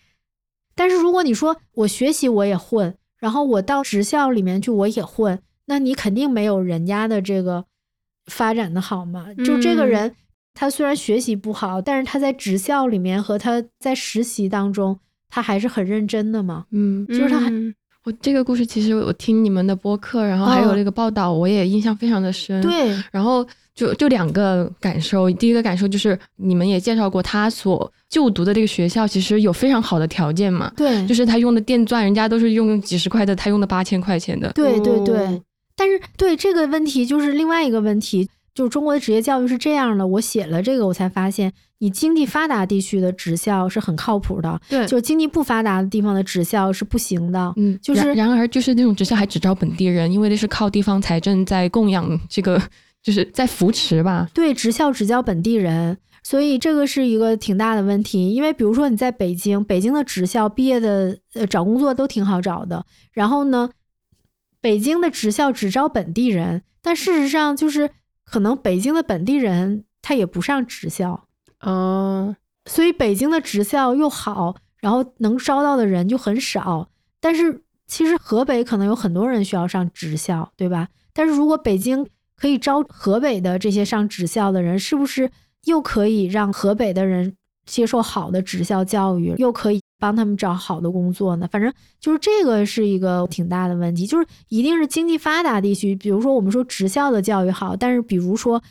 [0.75, 7.65] 但是如果你说我学习我也混，然后我到职校里面去我也混，那你肯定没有人家的这个
[8.27, 9.33] 发展的好嘛？
[9.43, 10.15] 就这个人。”
[10.53, 14.99] 他虽然学习不好，但是他在职校里面和他在实习当中，
[15.29, 16.65] 他还是很认真的嘛。
[16.71, 17.49] 嗯，就是他。
[18.03, 22.61] 我这个故事其实我听你们的播客，然后还有那个报道，我也印象非常的深。
[22.61, 22.95] 对。
[23.11, 23.45] 然后
[23.75, 30.71] 就就两个感受，第一个感受就是你们也介绍过他所就读的这个学校，其实有非常好的条件嘛。
[30.75, 31.05] 对。
[31.05, 34.51] 就是他用的电钻，人家都是用几十块的，他用的八千块钱的。
[34.53, 35.41] 对对对。
[35.75, 38.27] 但是对这个问题，就是另外一个问题。
[38.53, 52.61] 就是中国的职业教育是这样的，我写了这个，我才发现，你经济发达地区的职校是很靠谱的，对，就经济不发达的地方的职校是不行的，嗯，就是然而就是那种职校还只招本地人，因为那是靠地方财政在供养这个，
[53.01, 63.71] 就是在扶持吧，对，职校只教本地人，所以这个是一个挺大的问题，因为比如说你在北京，北京的职校毕业的呃找工作都挺好找的，然后呢，
[64.61, 67.89] 北京的职校只招本地人，但事实上就是。
[68.23, 71.25] 可能北京的本地人他也不上职校，
[71.63, 72.35] 嗯，
[72.65, 76.89] 所以北京的职校又好，然后能招到的人就很少。
[77.19, 80.87] 但是其实河北可能有很多人需要上职校，对吧？
[81.13, 85.29] 但是如果北京可以招河北的这些上职校的人，是不是
[85.65, 87.35] 又可以让河北的人
[87.65, 89.81] 接受好的职校教育，又可以？
[90.01, 98.63] 帮他们找好的工作呢，反正就是这个是一个挺大的问题，就是一定是经济发达地区，比如说我们说职校的教育好，但是比如说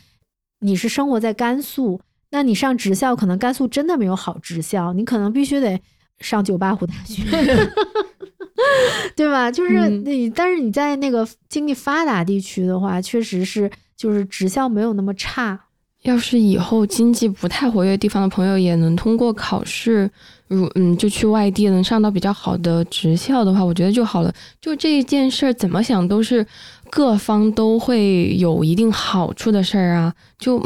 [0.59, 5.79] 你是生活在甘肃，那你上职校可能甘肃真的没有好职校，你可能必须得
[6.19, 7.23] 上九八五大学。
[9.15, 9.51] 对吧？
[9.51, 15.59] 就是你，但是你在那个经济发达地区的话，确实是就是职校没有那么差。
[16.03, 20.09] 要是以后经济不太活跃地方的朋友也能通过考试，
[20.51, 24.33] 如嗯，就去外地能上到比较好的职校的话，我觉得就好了。
[24.59, 26.45] 就这一件事儿，怎么想都是
[26.89, 30.61] 各方都会有一定好处的事儿啊，就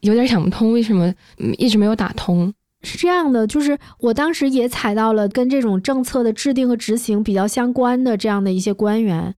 [0.00, 1.12] 有点想不通为什么
[1.58, 2.52] 一直没有打通。
[2.82, 9.34] 是这样的，就是我当时也踩到了跟这种政策的制定和执行比较相关的这样的一些官员。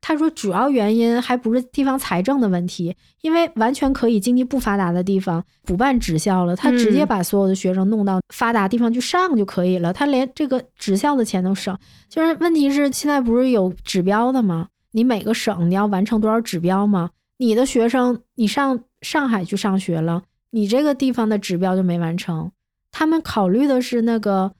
[0.00, 11.76] 他说，主要原因还不是地方财政的问题，因为完全可以经济不发达的地方不办职校了，他直接把所有的学生弄到发达地方去上就可以了，他连这个职校的钱都省。
[12.08, 14.68] 就是问题是现在不是有指标的吗？
[14.92, 17.10] 你每个省你要完成多少指标吗？
[17.38, 22.50] 你的学生你上上海去上学了，你这个地方的指标就没完成。
[22.90, 24.52] 他们考虑的是那个。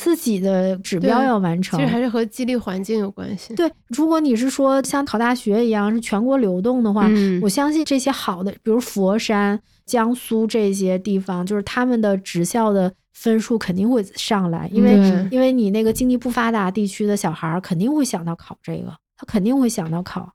[0.00, 3.54] 自己的指标要完成，其实还是和激励环境有关系。
[3.54, 7.06] 对，如果你是说像考大学一样是全国流动的话，
[7.42, 14.94] 我相信这些好的，比如佛山、江苏这些地方，就是他们的职校的分数肯定会上来，因为
[15.30, 20.32] 因为你那个经济不发达地区的小孩儿肯定会想到考这个，他肯定会想到考。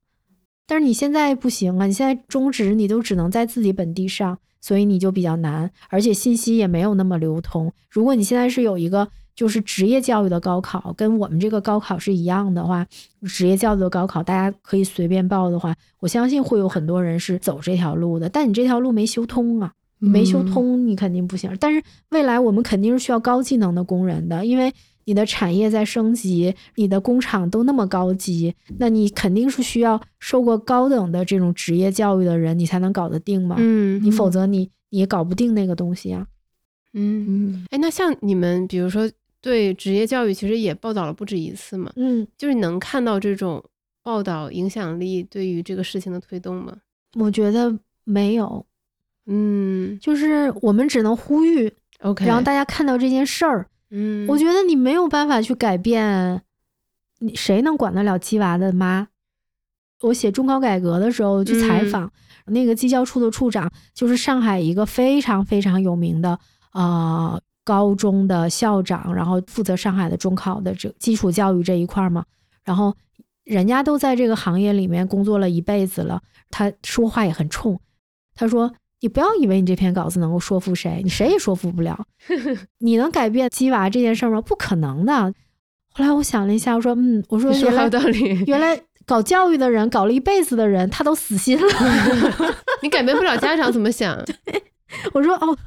[0.67, 7.73] 但是你现在不行啊，你现在中职你都只能在自己本地上，所以你就比较难，而且信息也没有那么流通。
[7.89, 9.09] 如果你现在是有一个。
[9.35, 12.87] 就是职业教育的高考跟我们这个高考是一样的话，
[13.23, 18.29] 职业教育的高考大家可以随便报的话，我相信会有很多人是走这条路的。
[18.29, 21.53] 但你这条路没修通啊，没修通你肯定不行。
[21.59, 24.71] 但是未来我们肯定是需要高技能的工人的，因为
[25.03, 33.57] 你的产业在升级，你的工厂都那么高级，那你肯定是需要受过高等的这种职业教育的人，你才能搞得定嘛。
[33.59, 36.25] 嗯，你否则你你也搞不定那个东西啊。
[36.93, 39.11] 嗯嗯，哎，那像你们比如说。
[39.45, 43.63] 对职业教育其实也报道了不止一次嘛，嗯，就是能看到这种
[44.01, 46.75] 报道影响力对于这个事情的推动吗？
[47.19, 47.71] 我觉得
[48.03, 48.65] 没有，
[49.27, 56.41] 嗯，就是我们只能呼吁，OK，然后大家看到这件事儿，嗯，我觉得你没有办法去改变，
[57.19, 59.09] 你谁能管得了鸡娃的妈？
[60.01, 62.11] 我写中考改革的时候去采访
[62.47, 66.39] 那个技教处的处长，就是上海一个非常非常有名的
[66.71, 67.39] 啊。
[67.65, 72.23] 高中的校长，然后负责上海的中考的这基础教育这一块嘛，
[72.63, 72.95] 然后
[73.43, 77.77] 人家都在这个行业里面工作了一辈子了，他说话也很冲。
[78.35, 82.05] 他说：“你不要以为你这篇稿子能够说服谁，你谁也说服不了。
[82.79, 84.41] 你能改变鸡娃这件事吗？
[84.41, 85.33] 不可能的。”
[85.93, 88.43] 后来我想了一下，我说：“嗯，我说说有道理。
[88.45, 91.67] 原来搞教育的人，搞了一辈子的人，他都死心了。
[92.83, 94.21] 你改变不了家长怎么想？
[95.13, 95.57] 我说哦。”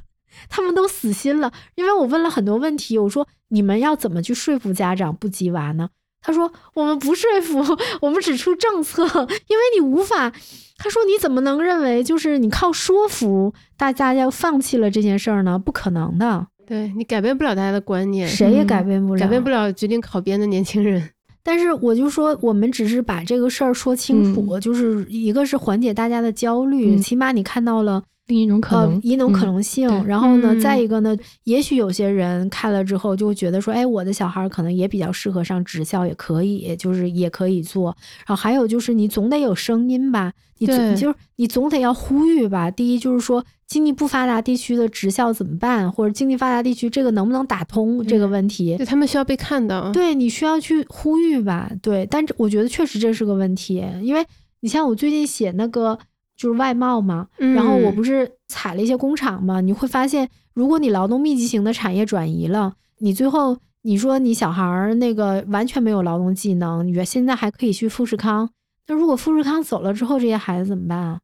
[0.48, 2.98] 他们都死心了，因为我问了很多问题。
[2.98, 5.88] 我说：“你们要怎么去说服家长不鸡娃呢？”
[6.20, 7.62] 他说：“我们不说服，
[8.02, 10.32] 我们只出政策，因为你无法。”
[10.76, 15.58] 他说：“你怎么能认为就是你靠说服大家要放弃了这件事儿呢？
[15.58, 16.46] 不可能的。
[16.66, 21.10] 对你改变不了大家的观念，谁也改变不了，改变不了决定考编的年轻人。
[21.42, 29.88] 但是我就说，我们只是把这个事儿说清楚，就是一个是缓解大家的焦虑，起码你看到了。”另一种可能，一种可能性。
[30.04, 37.96] 然后呢，再一个呢，也许有些人看了之后就会觉得说，哎，我的小孩可能也比较适合上职校，也可以，就是也可以做。
[38.26, 40.32] 然后还有就是，你总得有声音吧？
[40.58, 42.70] 你总就是你总得要呼吁吧？
[42.70, 45.90] 第一就是说，经济不发达地区的职校怎么办？
[45.90, 48.76] 或者经济发达地区这个能不能打通这个问题？
[48.76, 49.90] 对他们需要被看到。
[49.92, 51.70] 对你需要去呼吁吧？
[51.80, 54.26] 对，但这我觉得确实这是个问题，因为
[54.60, 55.98] 你像我最近写那个。
[56.38, 68.48] 就是外贸嘛，然后我不是采了一些工厂嘛，你会发现，如果你劳动密集型的产业转移了，你最后你说你小孩儿那个完全没有劳动技能，你现在还可以去富士康，
[68.86, 71.20] 那如果富士康走了之后，这些孩子怎么办啊？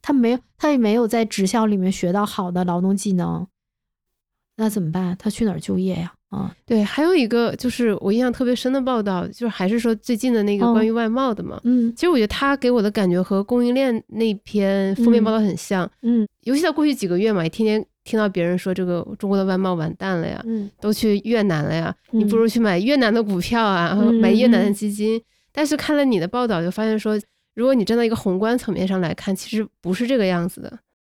[0.00, 3.46] 他没有，他也没有在职校里面学到好的劳动技能，
[4.56, 5.14] 那怎么办？
[5.18, 6.14] 他去哪儿就业呀？
[6.23, 6.23] 啊，
[6.66, 11.60] 对，还有一个就是我印象特别深的报道，就是还是说最近的那个关于外贸的嘛。
[11.64, 15.90] 嗯，其实我觉得他给我的感觉和供应链那篇封面报道很像。
[16.02, 25.20] 嗯，尤其在过去几个月嘛，也天天听到别人说这个中国的外贸完蛋了呀，嗯，都去越南了呀，你不如去买越南的股票啊，买越南的基金。
[25.52, 27.20] 但是看了你的报道，就发现说，
[27.54, 30.78] 如果你站在一个宏观层面上来看，其实不是这个样子的。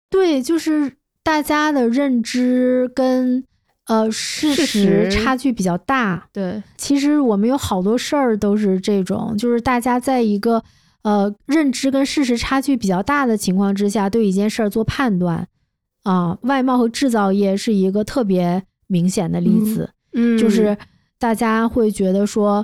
[0.09, 0.91] 对，就是
[1.23, 3.43] 大家的认知跟。
[3.87, 6.27] 呃，事实差距比较大。
[6.33, 10.63] 对，其实我们有好多事儿都是这种，就是大家在一个
[11.03, 15.47] 呃认知跟事实差距比较大的情况之下，对一件事儿做判断。
[16.03, 19.89] 啊，外贸和制造业是一个特别明显的例子。
[20.13, 20.77] 嗯，就是
[21.17, 22.63] 大家会觉得说，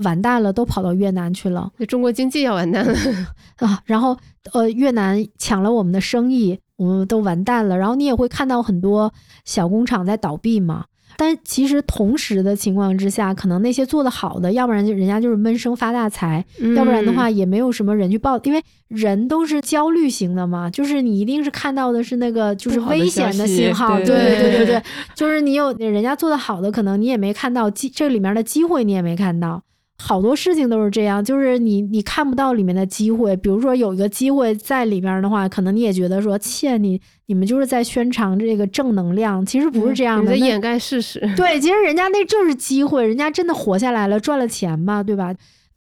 [0.00, 1.70] 完蛋了，都跑到越南去了。
[1.88, 2.94] 中国经济要完蛋了
[3.66, 3.80] 啊！
[3.86, 4.14] 然后
[4.52, 7.78] 呃，越南抢了我们的生意，我们都完蛋了。
[7.78, 9.12] 然后你也会看到很多
[9.44, 10.84] 小工厂在倒闭嘛。
[11.18, 16.42] 但其实同时的情况之下，可能那些做的好的，要不然就人家就是闷声发大财，
[16.74, 24.82] 要不然的话也没有什么人去报，因为人都是焦虑型的嘛，就是你一定是看到的是那个就是危险的信号，对对对对对，
[25.14, 29.62] 就是你有人家做的好的，可能你也没看到机这里面的机会，你也没看到。
[29.98, 33.36] 好多事情都是这样，就是你你看不到里面的机会。
[33.36, 41.20] 比如说有一个机会在里面的话，可能你也觉得说，切你你们就是在宣传这个正能量，其实不是这样的，在掩盖事实。
[41.36, 45.34] 对，其实人家那就是机会，人家真的活下来了，赚了钱嘛，对吧？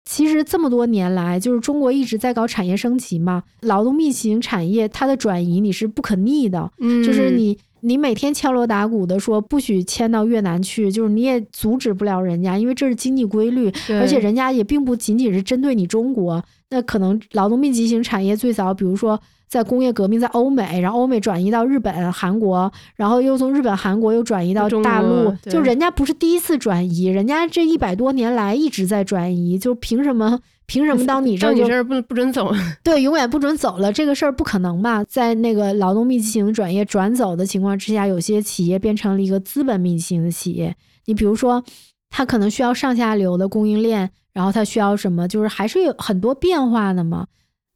[0.03, 7.57] 其实这么多年来，就是中国一直在搞产业升级嘛，劳动密集型产业它的转移你是不可逆的，嗯，就是你。
[7.81, 16.43] 你每天敲锣打鼓的说不许迁到越南去，就是你也阻止不了人家，因为这是经济规律，而且人家也并不仅仅是针对你中国。
[16.69, 30.39] 那可能劳动密集型产业最早，比如说在工业革命在欧美，然后欧美转移到日本、韩国，然后又从日本、韩国又转移到大陆，就人家不是第一次转移，人家这一百多年来一直在转移，就凭什么？
[30.71, 31.53] 凭什么到你这儿？
[31.53, 32.49] 你这儿不不准走？
[32.81, 35.03] 对，永远不准走了，这个事儿不可能吧？
[35.03, 40.73] 在那个劳动密集型转业转走的情况之下，有些企业变成了一个资本密集型的企业。
[41.07, 41.61] 你比如说，
[42.09, 45.27] 它可能需要上下游的供应链，然后它需要什么？
[45.27, 47.27] 就是还是有很多变化的嘛。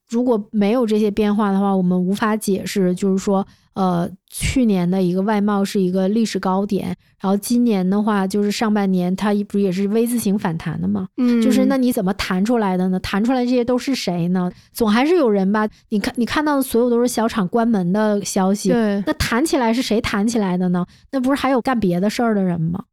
[0.10, 3.46] 如果没有这些变化的话，我们无法解释，就是说。
[3.76, 11.10] 呃，去年的一个外贸是一个历史高点，然后今年的话，就是上半年它不也是 V 字形反弹的嘛？
[11.18, 12.98] 嗯，就是那你怎么弹出来的呢？
[13.02, 14.50] 弹出来这些都是谁呢？
[14.72, 15.68] 总还是有人吧？
[15.90, 20.86] 你看你看到的所有都是小厂关门的消息，对，那弹起来是谁弹起来的呢？
[21.12, 22.86] 那不是还有干别的事儿的人吗？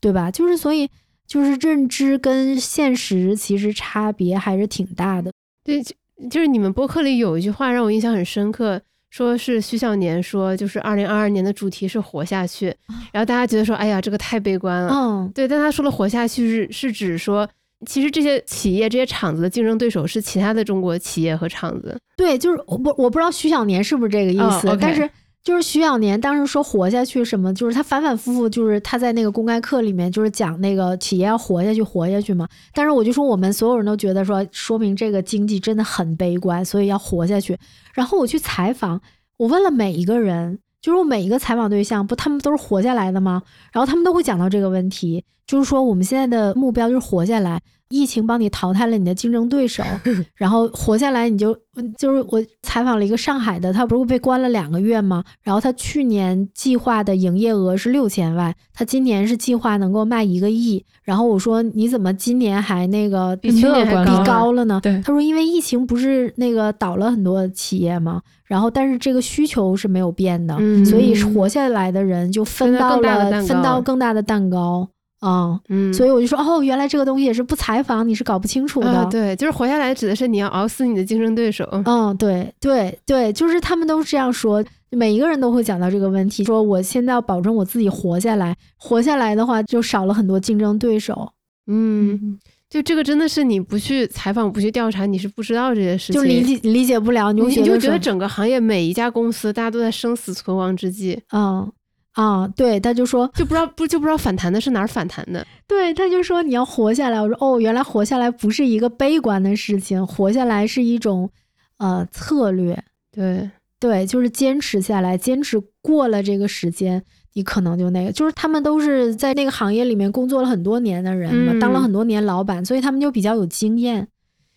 [0.00, 0.30] 对吧？
[0.30, 0.88] 就是所以
[1.26, 5.30] 就是认知跟现实其实差别还是挺大的。
[5.62, 5.82] 对，
[6.30, 8.80] 就是你们播客里有一句话让我印象很深刻。
[9.10, 12.74] 说是徐小年说，就是二零二二年的主题是活下去，
[13.12, 14.90] 然后大家觉得说，哎呀，这个太悲观了。
[14.90, 17.46] 嗯，对，但他说的活下去是是指说，
[17.84, 21.94] 其实这些企业、这些厂子的竞争对手是其他的中国企业和厂子。
[22.16, 25.08] 对，就是我不我不知道徐小年是不是这个意思，但是。
[25.44, 32.48] 就是徐小年当时说活下去什么，就是他反反复复，就是他在那个公开课里面就是讲那个企业要活下去，活下去嘛。
[32.72, 37.58] 但是我就说我们所有人都觉得说，说明这个经济真的很悲观，所以要活下去。
[37.92, 39.00] 然后我去采访，
[39.36, 43.42] 我问了每一个人，就是我每一个采访对象，不他们都是活下来的吗？
[43.72, 47.60] 然后他们都会讲到这个问题，就是说我们现在的目标就是活下来。
[47.90, 49.82] 疫情帮你淘汰了你的竞争对手，
[50.34, 51.54] 然后活下来，你就
[51.98, 55.22] 就是我采访了一个上海的，他不是被关了两个月吗？
[55.42, 60.82] 然后他去年计划的营业额是六千万，他今年是计划能够卖一个亿。
[61.02, 64.80] 然后我说你怎么今年还那个比去年比高了呢？
[65.04, 68.22] 他说因为疫情不是那个倒了很多企业吗？
[68.46, 74.88] 然后但是这个需求是没有变的，所以活下来的人就分到了分到更大的蛋糕。
[75.22, 79.06] 啊，嗯，所以我就说，哦，原来这个东西也是不采访你是搞不清楚的。
[79.08, 81.64] 对，就是活下来指的是你要熬死你的竞争对手。
[81.84, 91.32] 嗯，对对对，就是他们都是这样说，每一个人都会讲到这个问题，说我现在要保证我自己活下来，活下来的话就少了很多竞争对手。
[91.68, 92.36] 嗯，
[92.68, 97.32] 就这个真的是你不去采访、不去调查，你是不知道这些事情，就理解理解不了。
[97.32, 101.22] 你就觉得整个行业每一家公司，大家都在生死存亡之际。
[101.32, 101.70] 嗯。
[102.12, 105.46] 啊，对，他就说就不知道不就不知道反弹的是哪儿反弹的。
[105.66, 107.20] 对，他就说你要活下来。
[107.20, 111.30] 我说哦，原来活下来不是一个悲观的事情，活下来是一种
[111.78, 112.82] 呃策略。
[113.10, 113.50] 对
[113.80, 117.02] 对，就是坚持下来，坚持过了这个时间，
[117.32, 118.12] 你可能就那个。
[118.12, 124.06] 就是他们都是在那个行业里面工作了很多年的人嘛，当了很多年老板，所以他们就比较有经验。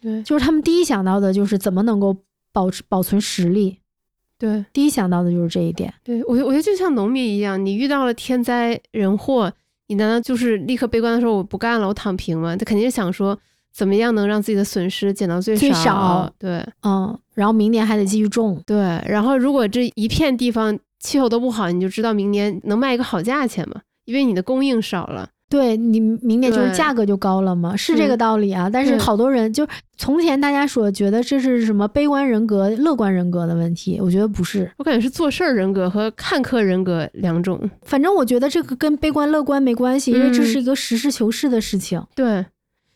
[0.01, 2.18] 对，就是他们第一想到的就是怎么能够
[2.51, 3.80] 保持保存实力。
[4.38, 5.94] 对，第一想到的就是这一点。
[6.04, 9.52] 对我，我觉得就像农民一样，你遇到了天灾人祸，
[9.88, 12.56] 你难道就是立刻悲观的说我不干了，我躺平吗？
[12.56, 13.38] 他肯定是想说，
[13.74, 15.62] 怎么样能让自己的损失减到最少？
[15.62, 16.34] 最少。
[16.38, 18.62] 对，嗯，然后明年还得继续种。
[18.66, 18.78] 对，
[19.08, 25.30] 然后如果这一片地方气候都不好，你就知道明年能卖一个好价钱嘛，因为你的供应少了。
[25.48, 28.68] 对你明年就是价格就高了嘛，是这个道理啊。
[28.68, 29.66] 但是好多人就
[29.96, 37.70] 从前大家所觉得这是什么悲观人格、乐观人格的问题，我觉得不是，我感觉是做事儿人格和看客人格两种。
[37.84, 42.04] 反正我觉得这个跟悲观乐观没关系，因为这是一个实事求是的事情。
[42.16, 42.43] 对，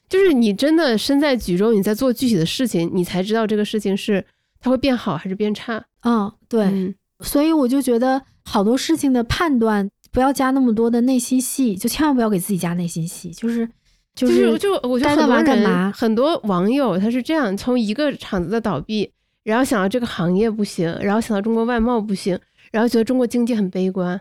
[0.09, 4.25] 就是你真的身在局中，你在做具体的事情，你才知道这个事情是
[4.59, 5.85] 它会变好还是变差。
[6.03, 6.95] 嗯，对。
[7.21, 9.91] 所以我就觉得好多事情的判断。
[10.19, 13.29] 不要加那么多的内心戏，就千万不要给自己加内心戏。
[13.29, 13.65] 就是
[14.13, 15.89] 就是就我觉得很多干嘛？
[15.95, 19.09] 很多网友他是这样，从一个厂子的倒闭，
[19.45, 22.37] 然后想到这个行业不行，然后想到中国外贸不行，
[22.73, 24.19] 然后觉得中国经济很悲观，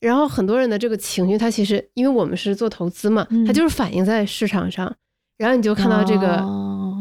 [0.00, 4.90] 然后很多人的这个情绪，他其实因为我们是做投资嘛，他就是反映在市场上，
[5.36, 6.42] 然后你就看到这个，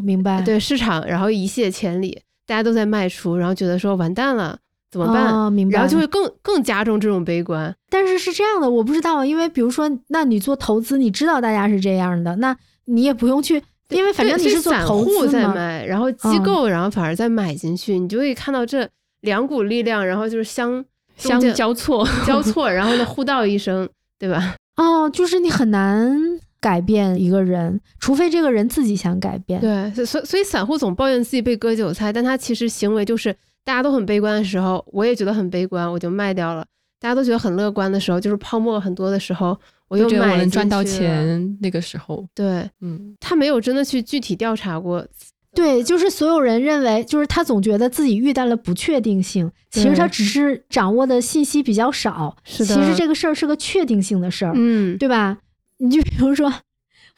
[0.04, 0.42] 明白？
[0.42, 4.60] 对市场，然后一泻千里，大家都在卖出，然后觉得说完蛋了。
[4.94, 5.52] 怎么办？
[5.52, 7.76] 明白，然后就会更更加重这种悲观。
[7.90, 18.88] 但是是这样的，我不知道，因为比如说，那你做投资，你知道大家是这样的，那你也不用去，因为反正你是散户在卖，然后机构然后反而再买进去，你就会看到这
[19.22, 20.86] 两股力量，然后就是相
[21.18, 23.90] 相交错交错， 然后呢互道一声，
[24.20, 24.54] 对吧？
[24.78, 26.16] 哦，就是你很难
[26.62, 29.60] 改变一个人，除非这个人自己想改变。
[29.60, 33.36] 对，所所以散户总抱怨自己被割韭菜，但他其实行为就是。
[33.64, 36.66] 大家都很悲观的时候，我也觉得很悲观，我就卖掉了。
[37.00, 39.58] 大家都觉得很乐观的时候，就是泡沫很多的时候，
[39.90, 41.58] 我又买能赚到钱。
[41.62, 45.06] 那个时候，对，嗯，他没有真的去具体调查过。
[45.54, 52.36] 对，就是所有人认为，就是他总觉得自己遇到了不确定性，其实他只是掌握的信息比较少。
[52.44, 55.38] 是的，其实这个事儿是个确定性的事儿，嗯，对吧？
[55.78, 56.52] 你就比如说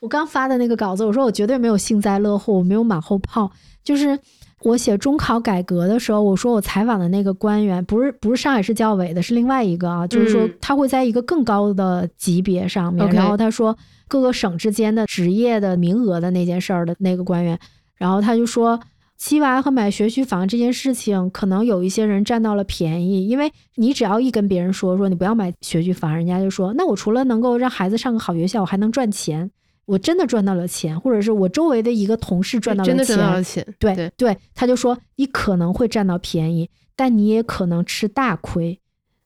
[0.02, 3.52] 我刚发的那个稿子，我说我绝对没有幸灾乐祸，我没有马后炮，
[3.84, 4.20] 就是。
[4.62, 13.08] 我写中考改革的时候，我说我采访的那个官员不是不是上海市教委的，是另外一个啊，就是说他会在一个更高的级别上面。
[13.12, 13.78] 然后他说
[14.08, 17.60] 各个省之间的职业的名额的那件事儿的那个官员，
[17.96, 18.80] 然后他就说
[19.18, 29.52] 七娃和买学区房这件事情，可能有一些人占到了便宜，因为你只要一跟别人说说你不要买学区房，人家就说那我除了能够让孩子上个好学校，我还能赚钱。
[29.86, 33.76] 我真的赚到了钱，或者是我周围的一个同事赚到了钱，真的赚到了钱。
[33.80, 38.80] 对对，他就说你可能会占到便宜，但你也可能吃大亏。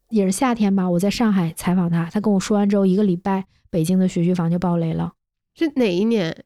[0.09, 5.13] 也是夏天吧，我在上海采访他，他跟我说完之后，一个礼拜北京的学区房就爆雷了。
[5.55, 6.43] 是哪一年？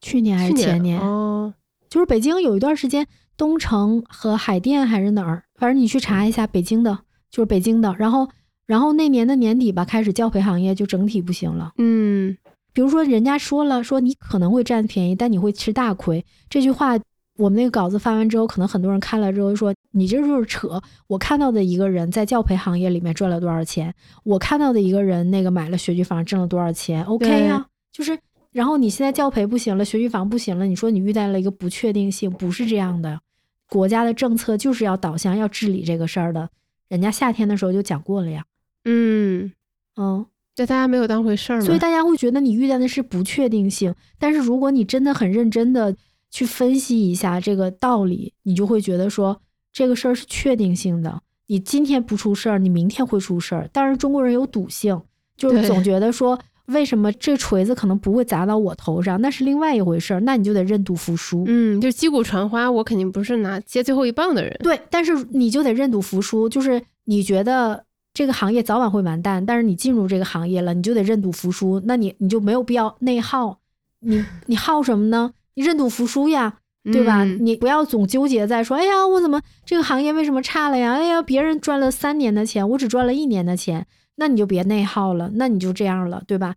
[0.00, 1.00] 去年还是前年？
[1.00, 1.54] 哦，
[1.88, 6.98] 就是北京有一段时间，东城和海淀还是哪儿，反正你去查一下北京的，
[7.30, 7.96] 就是北京的。
[7.98, 8.28] 然后，
[8.66, 11.72] 然后那年的年底吧，开始教培行业就整体不行了。
[11.78, 12.36] 嗯。
[12.72, 16.24] 比如说，人家说了，说你可能会占便宜，但你会吃大亏。
[16.48, 16.98] 这句话，
[17.36, 20.80] 我们那个稿子发完之后，可能很多人看了之后说，你这就是扯。
[21.06, 23.94] 我看到的一个人在教培行业里面赚了多少钱，
[24.24, 27.66] 我看到的一个人那个买了学区房挣了多少钱，OK 呀？
[27.92, 28.18] 就是，
[28.52, 33.20] 然后你现在教培不行了，学区房不行了，你说你遇到了一个不确定性，不是这样的。
[33.68, 36.48] 国家的政策就是要导向要治理这个事儿的，
[36.88, 38.44] 人家夏天的时候就讲过了呀。
[38.84, 39.52] 嗯
[39.96, 40.24] 嗯。
[40.54, 43.94] 对大家没有当回事儿，所以大家会觉得你遇见的是不确定性。
[44.18, 45.96] 但是如果你真的很认真的
[46.30, 49.40] 去分析一下这个道理，你就会觉得说
[49.72, 51.22] 这个事儿是确定性的。
[51.46, 53.68] 你今天不出事儿，你明天会出事儿。
[53.72, 55.00] 但是中国人有赌性，
[55.38, 60.20] 就是总觉得说为什么这锤子可能不会砸到我头上，那是另外一回事儿。
[60.20, 61.44] 那你就得认赌服输。
[61.46, 64.54] 嗯，就击鼓传花，我肯定不是拿接最后一棒的人。
[64.62, 67.84] 对，但是你就得认赌服输，就是你觉得。
[68.14, 71.80] 这个行业早晚会完蛋，但是你进入这个行业了，你就得认赌服输。
[71.86, 73.60] 那你你就没有必要内耗，
[74.00, 75.32] 你 你耗什么呢？
[75.54, 77.24] 你认赌服输呀，对吧？
[77.24, 80.92] 你不要总纠结在说，哎呀，我怎么这个行业为什么差了呀？
[80.92, 83.86] 哎呀，别人赚了三年的钱，我只赚了一年的钱，
[84.16, 86.56] 那你就别内耗了，那你就这样了，对吧？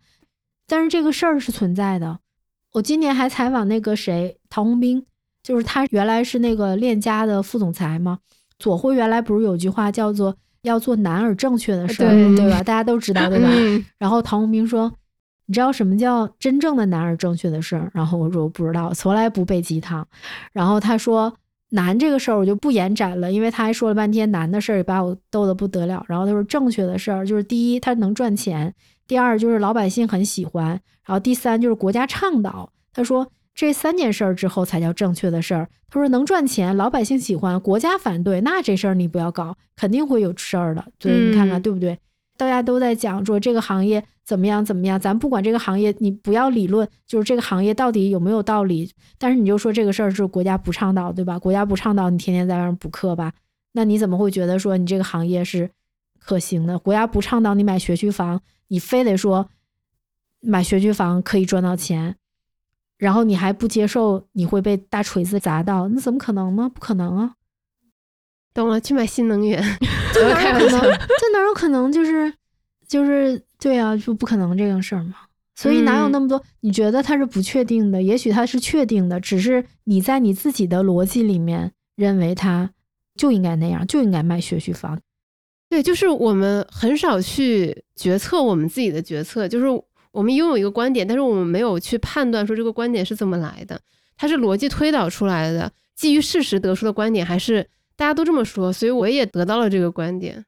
[0.67, 2.19] 但是这个事儿是存在的。
[2.73, 5.05] 我今年还采访那个谁，陶宏斌，
[5.41, 8.19] 就是他原来是那个链家的副总裁嘛。
[8.59, 10.35] 左晖原来不是有句话叫做。
[10.65, 12.57] 要做难而正确的事儿，对吧？
[12.63, 13.49] 大家都知道， 对吧？
[13.97, 14.91] 然后唐宏兵说
[15.47, 20.05] ：“你知道什么叫真正的难而正确的事儿？”然后我说：“我不知道，从来不背鸡汤。”
[20.51, 21.33] 然后他说
[21.71, 28.69] ：“难这个事儿我就不延展了，因为他还说了半天难的事儿，也把我逗得不得了。”然后他说：“正确的事儿就是第一，他能赚钱；
[29.07, 30.69] 第二，就是老百姓很喜欢；
[31.05, 33.27] 然后第三，就是国家倡导。”他说。
[33.55, 35.69] 这三件事儿之后才叫正确的事儿。
[35.89, 40.85] 他说能赚钱，老百姓喜欢，国家反对，那这事儿你不要搞，肯定会有事儿的。
[40.99, 41.97] 所以你看看对不对？
[42.37, 48.91] 大家都在讲说这个行业怎么样怎么样，咱不管这个行业，你不要理论，就是这个行业到底有没有道理。
[49.17, 51.39] 但是你就说这个事儿是国家不倡导，对吧？
[51.39, 53.31] 国家不倡导，你天天在外面补课吧？
[53.71, 55.69] 那你怎么会觉得说你这个行业是
[56.19, 56.77] 可行的？
[56.77, 59.47] 国家不倡导你买学区房，你非得说
[60.41, 62.17] 买学区房可以赚到钱？
[62.97, 66.69] 然后你还不接受你会被大锤子砸到，那怎么可能呢？
[66.73, 67.33] 不可能啊！
[68.53, 69.61] 懂了，去买新能源，
[70.13, 70.81] 这哪有可能？
[70.81, 71.91] 这哪有可能？
[71.91, 72.33] 就是
[72.87, 75.15] 就是对啊，就不可能这个事儿嘛。
[75.55, 76.41] 所以哪有那么多？
[76.61, 78.01] 你觉得它是不确定的？
[78.01, 82.71] 也许它是确定的，只是你在你自己的逻辑里面认为它
[83.17, 84.97] 就应该那样，就应该卖学区房。
[85.69, 89.65] 对，就是我们很少去决策我们自己的决策，就是。
[90.15, 93.79] 我们拥有一个观点，但是我们没有去判断说这个观点是怎么来的，
[94.15, 100.45] 它是逻辑推导出来的，基于事实得出的观点，还是大家都这么说，所以我也得到了这个观点。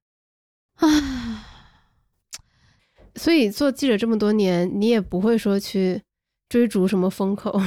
[0.76, 1.44] 啊，
[3.16, 6.02] 所以做记者这么多年，你也不会说去
[6.48, 7.62] 追逐什么风口，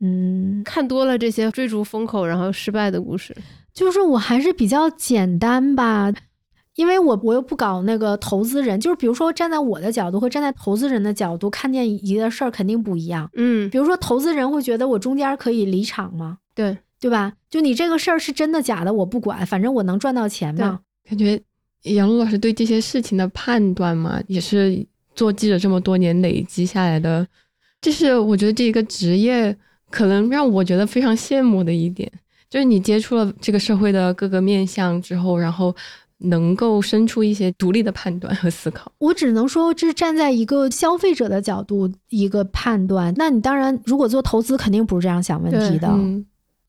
[0.00, 3.36] 嗯，看多了这些追逐风口然后失败的故事，
[3.72, 6.12] 就是我还是比较简单吧。
[6.76, 13.30] 因为我我又不搞那个投资人，就是比如说站在我的角度和站在投资人的角度看见一个事儿肯定不一样。
[13.34, 16.38] 嗯，比如说投资人会觉得我中间可以离场吗？
[16.52, 17.32] 对对吧？
[17.48, 20.80] 就你这个事儿是真的假的，我不管，反正我能赚到钱嘛。
[21.08, 21.40] 感觉
[21.82, 27.24] 杨璐老师对这些事情的判断嘛，也是做记者这么多年累积下来的。
[27.80, 29.56] 这是我觉得这一个职业
[29.90, 32.10] 可能让我觉得非常羡慕的一点，
[32.50, 35.72] 就是你接触了这个社会的各个面相之后，然后。
[36.24, 43.12] 能够生出一些独立的判断和思考，我只能说这是站在一个消费者的角度一个判断。
[43.16, 45.92] 那你当然，如果做投资，肯定不是这样想问题的，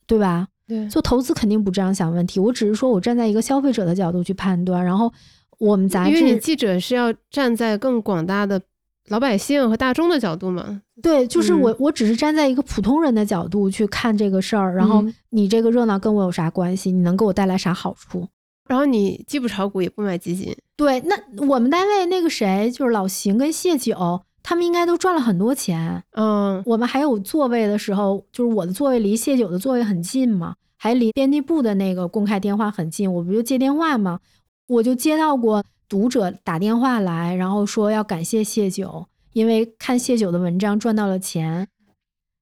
[0.07, 0.47] 对吧？
[0.67, 2.39] 对，做投资肯定不这样想问题。
[2.39, 4.83] 我只是说我站在一个消费者的角度去判断。
[4.83, 5.13] 然后
[5.59, 8.59] 我们杂志，因为你记者是要站在更广大的
[9.09, 10.81] 老百姓和大众的角度嘛？
[11.03, 14.75] 对，就是我，我只是站在一个普通人的角度去看这个事儿。
[14.75, 16.91] 然后你这个热闹跟我有啥关系？
[16.91, 18.27] 你能给我带来啥好处？
[18.67, 21.15] 然后你既不炒股也不买基金，对，那
[21.47, 26.03] 我们单位那个谁，就是老邢跟谢九，他们应该都赚了很多钱。
[26.13, 34.19] 嗯，我们还有座位的时候，就是我的座位离谢九的座位很近嘛，还离编辑部的那个公开电话很近，我不就接电话嘛，
[34.67, 41.67] 我就接到过读者打电话来，然后说要感谢谢九，因为看谢九的文章赚到了钱。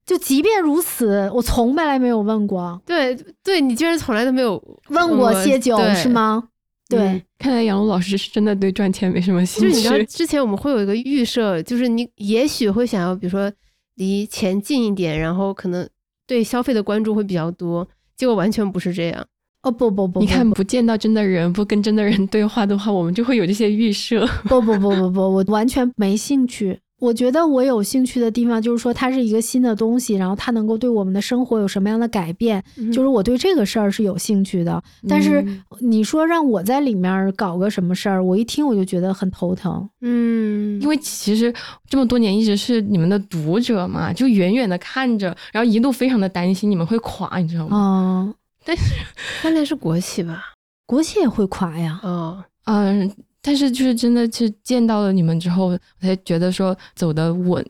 [0.06, 2.82] 就即便如此，我从来没有问过。
[2.86, 6.44] 对，对你居然从来都没有问过谢九是吗？
[6.90, 9.70] 对，看来杨璐老师是真的对赚钱没什么兴趣。
[9.70, 13.52] 就是你知道，之前我们会有一个预设，就是你也许会想要，比如说
[13.96, 15.88] 离钱近一点，然后可能
[16.28, 17.88] 对消费的关注会比较多。
[18.16, 19.26] 结果完全不是这样。
[19.64, 24.28] 哦不不不，你看不见到真的人，不跟真的人对话的话，我们就会有这些预设。
[24.44, 26.78] 不不不不不，我完全没兴趣。
[27.04, 34.82] 我觉得我有兴趣的地方就是说它是一个新的东西，然后它能够对我们的生活有什么样的改变，就是我对这个事儿是有兴趣的。
[35.06, 35.46] 但是
[35.82, 39.90] 你说让我在里面搞个什么事儿，我一听我就觉得很头疼。
[40.00, 41.54] 嗯，因为其实
[41.90, 47.78] 这么多年一直是你们的读者嘛，就远远的看着，然后一度非常的担心你们会垮，你知道吗？
[47.78, 48.34] 哦，
[48.64, 48.84] 但是
[49.44, 50.54] 关键是国企吧，
[50.86, 52.00] 国企也会垮呀。
[52.02, 53.12] 哦，嗯。
[53.46, 57.64] 但是就是真的是见到了你们之后，我才觉得说走得稳，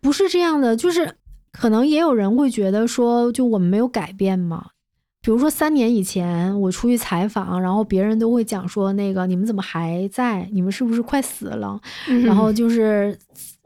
[0.00, 0.74] 不是这样的。
[0.74, 1.16] 就是
[1.52, 4.68] 可能也有人会觉得说，就我们没有改变嘛。
[5.20, 10.48] 比如说三年以前我出去采访，然后别人都会讲说，那个你们怎么还在？
[10.50, 11.78] 你们是不是快死了？
[12.24, 13.14] 然后就是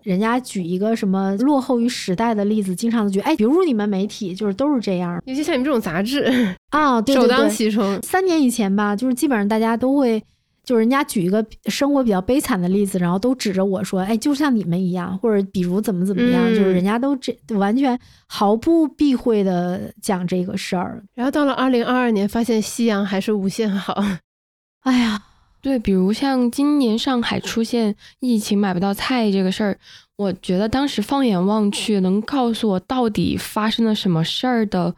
[0.03, 6.25] 人家举一个什么落后于时代的例子，经常举哎，比如你们媒体就是都是这样，尤其像你们这种杂志
[6.71, 8.03] 啊，首当其冲。
[8.03, 10.21] 三年以前吧，就是基本上大家都会。
[10.67, 17.97] 就是人家举一个生活比较悲惨的例子，然后都指着我说：“哎，就像你们一样，或者比如怎么怎么样。”就是人家都这完全
[18.27, 21.05] 毫不避讳的讲这个事儿。
[21.15, 23.95] 然后到了二零二二年，发现夕阳还是无限好。
[24.83, 25.23] 哎呀，
[25.63, 29.79] 对，比如像今年上海出现疫情买不到菜这个事儿，
[30.17, 34.93] 我觉得当时放眼望去，能告诉我到底发生了什么事儿的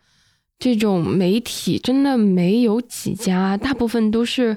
[0.59, 4.57] 这种媒体，真的没有几家，大部分都是。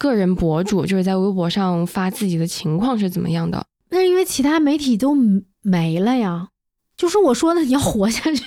[0.00, 3.62] 个人博主就是在微博上发自己的情况是怎么样的？
[3.90, 5.14] 那是因为其他媒体都
[5.60, 6.48] 没了呀。
[6.96, 8.42] 就是我说的，你要活下去，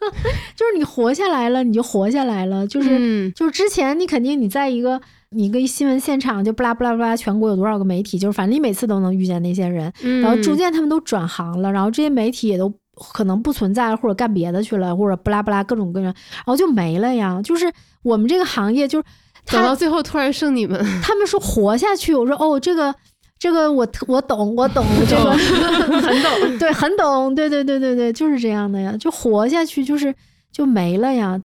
[0.56, 2.66] 就是你活下来了，你就活下来了。
[2.66, 4.98] 就是就是之前你肯定你在一个
[5.30, 9.92] 你一个新闻现场就不拉不拉不拉，全国有多少个媒体，就是反正你每次都能遇见那些人。
[10.22, 17.42] 然后逐渐他们都转行了，然后这些媒体也都可能不存在或者干别的去了，或者不拉不拉各种各样，然后就没了呀。
[17.42, 17.70] 就是
[18.02, 19.04] 我们这个行业就是。
[19.46, 22.94] 等到最后突然剩你们，他们说活下去，我说哦，这个
[23.38, 30.14] 这个我我懂，我懂这个很懂，对，很懂，对对对对对，就是这样的呀，就活下去就是
[30.50, 31.38] 就没了呀，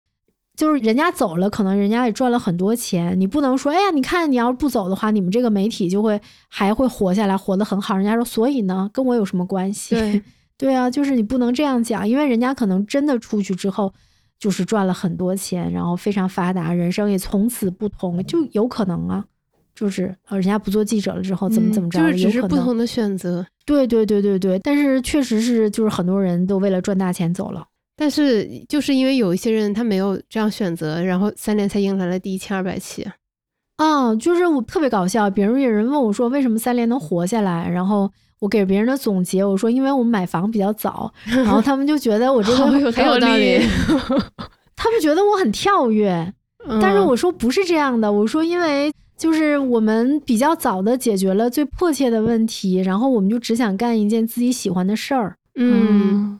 [0.56, 7.96] 就是人家走了，可能人家也赚了很多钱，你不能说，哎呀，你看你要是不走的话，你们这个媒体就会还会活下来，活得很好。
[7.96, 9.94] 人家说，所以呢，跟我有什么关系？
[9.94, 10.22] 对
[10.58, 13.92] 对啊，就是你不能这样讲，因为人家可能真的出去之后。
[14.38, 19.24] 就是赚了很多钱，然后非常发达，人生也从此不同，就有可能啊。
[19.74, 23.46] 就是呃，人家不做记者了之后，怎么怎么着，就是只是不同的选择。
[23.66, 27.62] 对对对对对，但是确实是，就是很多人都为了赚大钱走了。
[27.94, 33.06] 但是就是因为有一些人他没有这样选择，然后三联才迎来了第一千二百期。
[33.76, 37.68] 啊，就是我特别搞笑，比如有人问我说，为什么三联能活下来？
[37.68, 38.10] 然后
[38.40, 43.60] 我给别人的总结，我说因为我们买房比较早，然后他们就觉得我 这个很有道理，
[44.76, 46.32] 他们觉得我很跳跃，
[46.80, 56.38] 但是我说不是这样的，我说因为就是我们比较早的解决了最迫切的问题，然后我们就只想干一件自己喜欢的事儿，嗯。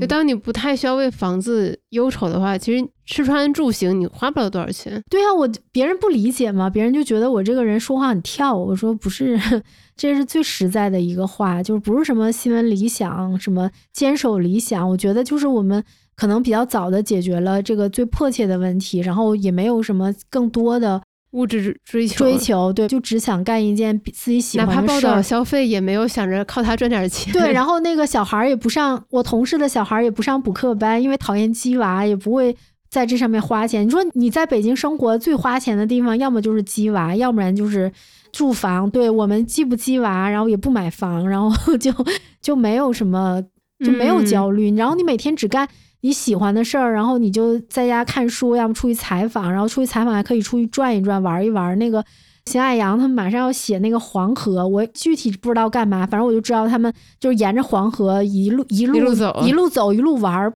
[0.00, 5.02] 就当你不太需要为房子忧愁的话，其实吃穿住行你花不了多少钱。
[5.08, 8.56] 对啊，我别人不理解嘛，别人就觉得我这个人说话很跳。
[8.56, 9.38] 我说不是，
[9.96, 14.88] 这是最实在的一个话，就是不是什么新闻理想，什么坚守理想。
[14.88, 15.82] 我觉得就是我们
[16.16, 21.02] 可能比较早的解决了这个最迫切的问题，然后也没有什么更多的。
[21.32, 24.82] 物质追求，追求对，就只想干一件自己喜欢的事儿。
[24.82, 27.32] 哪怕报道消费，也没有想着靠它赚点钱。
[27.32, 32.56] 对，然后 那个小孩儿也不上，我同事的小孩儿也不上补课班，因为讨厌鸡娃，也不会
[32.88, 33.86] 在这上面花钱。
[33.86, 37.92] 你说你在北京生活最花钱的地方，要么就是鸡娃，要不然就是
[38.32, 38.90] 住房。
[38.90, 41.92] 对我们既不鸡娃，然后也不买房，然后就
[42.40, 43.42] 就没有什么，
[43.84, 44.74] 就没有焦虑。
[44.76, 45.68] 然后你每天只干。
[46.00, 51.76] 你喜欢的事儿，然后你就在家看书，要么出去采访，然后出去采访还可以出去转一转、玩一玩。
[51.78, 52.04] 那个
[52.46, 60.52] 邢海洋他们马上要写那个黄河，我具体不知道干嘛，反正我就知道他们就是沿着黄河一路一路走，一路走一路玩，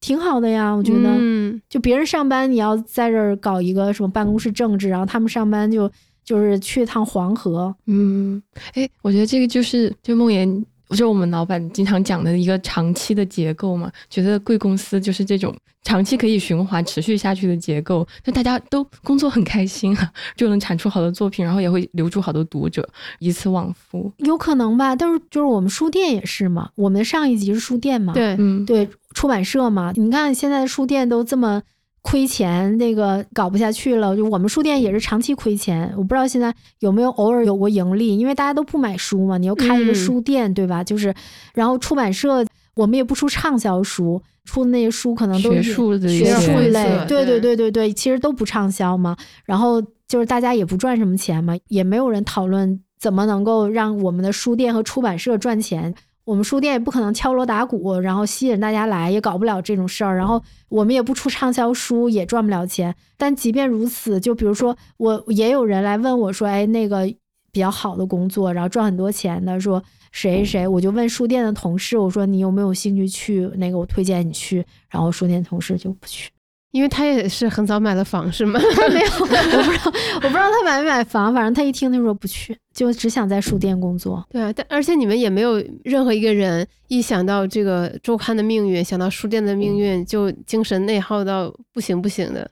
[0.00, 0.72] 挺好的呀。
[0.72, 5.90] 我觉得，嗯就别人上班你要在这儿搞一个什么办公室政治，然后他们上班就
[6.24, 7.74] 就是去一趟黄河。
[7.86, 8.42] 嗯，
[8.74, 10.64] 哎，我觉得这个就是就梦妍。
[10.88, 13.92] 不是我们老板经常讲的一个长期的结构嘛？
[14.08, 24.10] 觉得贵公司就是这种长期可以循环、持续下去的结构，那大家都工作很开心啊， 就能产出好的作品，然后也会留住好多读者，以此往复。
[24.18, 24.96] 有可能吧？
[24.96, 31.62] 但是就是我们书店也是嘛，我们上一集是书店嘛，对，嗯，对，出版社嘛，你看现在的书店都这么。
[32.02, 34.16] 亏钱，那个搞不下去了。
[34.16, 39.36] 就我们书店也是长期亏钱，我不知道现在有没有偶尔有过盈利，因为大家都不买书嘛。
[39.36, 40.82] 你又开一个书店，对吧？
[40.82, 41.14] 就是，
[41.54, 42.44] 然后出版社
[42.74, 49.16] 我们也不出畅销书，出的那些书可能都是学术的学术类，对对对对对，其实都不畅销嘛。
[49.44, 55.94] 然后就是大家也不赚什么钱嘛，也没有人讨论怎么能够让我们的书店和出版社赚钱。
[56.28, 60.14] 我们书店也不可能敲锣打鼓，然后吸引大家来，也搞不了这种事儿。
[60.14, 62.94] 然后我们也不出畅销书，也赚不了钱。
[63.16, 67.06] 但即便如此，就比如说我也有人来问我说：“哎，那个
[67.50, 73.50] 比较好的工作，然后赚很多钱的，说谁谁？”我就问书店的同事，我说：“你有没有兴趣去？
[73.56, 76.28] 那个我推荐你去。”然后书店同事就不去。
[76.70, 78.60] 因为他也是很早买了房，是吗？
[78.76, 81.32] 他没有， 我不知道，我不知道他买没买房。
[81.32, 84.22] 反正他一听，他说不去，就只想在书店工作。
[84.30, 92.50] 对啊，但而且你们也没有任何一个人一想到这个周刊的命运，想到书店的命运，就精神内耗到不行不行的。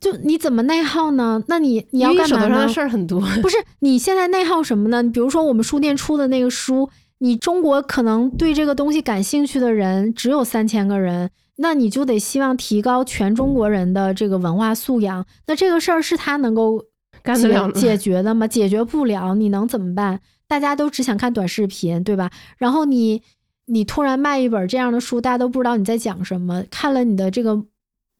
[0.00, 1.42] 就你怎么内耗呢？
[1.48, 2.28] 那你你要干嘛呢？
[2.28, 3.20] 手头上的事儿很多。
[3.40, 5.02] 不是，你现在内耗什么呢？
[5.02, 11.30] 比如说我们书店出的那个书，你中国可能对这个东西感兴趣的人只有三千个人。
[11.56, 15.24] 那你就得希望提高全中国人的这个文化素养。
[15.46, 16.84] 那这个事儿是他能够
[17.22, 18.46] 干得了解决的吗？
[18.46, 20.20] 解决不了，你能怎么办？
[20.46, 22.30] 大家都只想看短视频，对吧？
[22.58, 23.22] 然后你
[23.66, 26.64] 你突然卖一本这样的书，大家都不知道你在讲什么。
[26.70, 27.64] 看了你的这个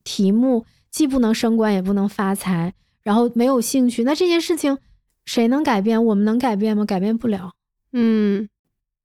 [0.05, 4.05] 题目，既不能升官，也不能发财，然后没有兴趣。
[4.05, 4.79] 那这件事情
[5.27, 6.03] 谁能改变？
[6.03, 6.85] 我们能改变吗？
[6.85, 7.53] 改变不了。
[7.93, 8.49] 嗯，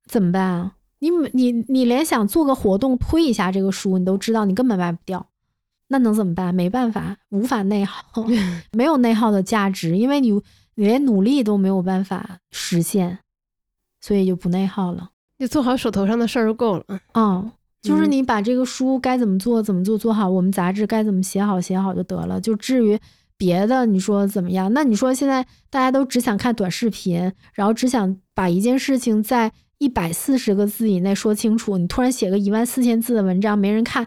[0.06, 0.72] 怎么办啊？
[1.00, 5.26] 你你你连想做个活动推一下这个书，你都知道你根本卖不掉，
[5.88, 6.54] 那能怎么办？
[6.54, 8.02] 没办法，无法内耗，
[8.72, 10.30] 没有内耗的价值，因为你
[10.74, 13.20] 你连努力都没有办法实现，
[14.02, 15.10] 所以就不内耗了。
[15.38, 16.84] 你做好手头上的事儿就够了。
[17.14, 22.38] 嗯，就是你把这个书该怎么做怎么做做好，我们杂志该怎么写好写好就得了。
[22.38, 22.98] 就至于
[23.38, 24.70] 别的，你说怎么样？
[24.74, 29.50] 那你说现在大家都只想看短视频，然后只想把一件事情在。
[29.80, 34.06] 一百四十个字以内说清楚，你突然写个一万四千字的文章，没人看，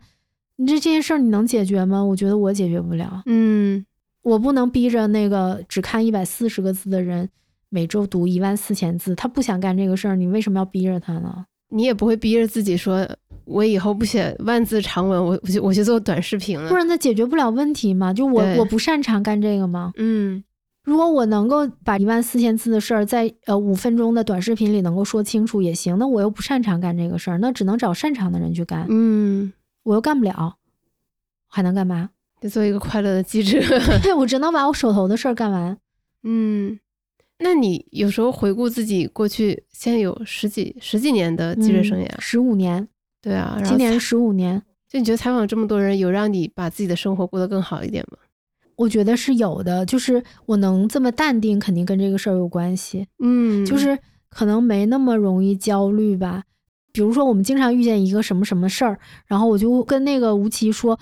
[0.57, 2.03] 你这这件事儿你能解决吗？
[2.03, 3.23] 我觉得我解决不了。
[3.25, 3.83] 嗯，
[4.21, 7.27] 我不能逼着那个只看一百四十个字的人
[7.69, 11.43] 每周读一万四千字，他不想干这个事儿，你为什么要逼着他呢？
[11.69, 13.09] 你也不会逼着自己说，
[13.45, 18.13] 我以后不写万字长文，我我就我去做短视频了，不然他解决不了问题吗？
[18.13, 19.91] 就我我不擅长干这个吗？
[19.97, 20.43] 嗯。
[20.83, 28.85] 如果我能够把一万四千字的事儿在呃五分钟的短视频里能够说清楚也行，那我又不擅长干这个事儿，那只能找擅长的人去干。
[28.89, 29.53] 嗯，
[29.83, 30.57] 我又干不了，
[31.47, 32.09] 还能干嘛？
[32.41, 33.59] 得做一个快乐的记者。
[34.03, 35.77] 对，我只能把我手头的事儿干完。
[36.23, 36.77] 嗯，
[37.39, 42.85] 那你有时候回顾自己过去，现在有十几十几年的记者生涯，十五年。
[43.21, 44.61] 对啊，今年十五年。
[44.89, 48.17] 就你觉得采访这么多人，有让你把自己的生活过得更好一点吗？
[48.75, 53.07] 我觉得是有的，就是我能这么淡定，肯定跟这个事儿有关系。
[53.19, 53.97] 嗯，就是
[54.29, 56.43] 可能没那么容易焦虑吧。
[56.91, 60.99] 比如说，我们经常遇见一个什么什么事儿，然后我就跟那个吴奇说，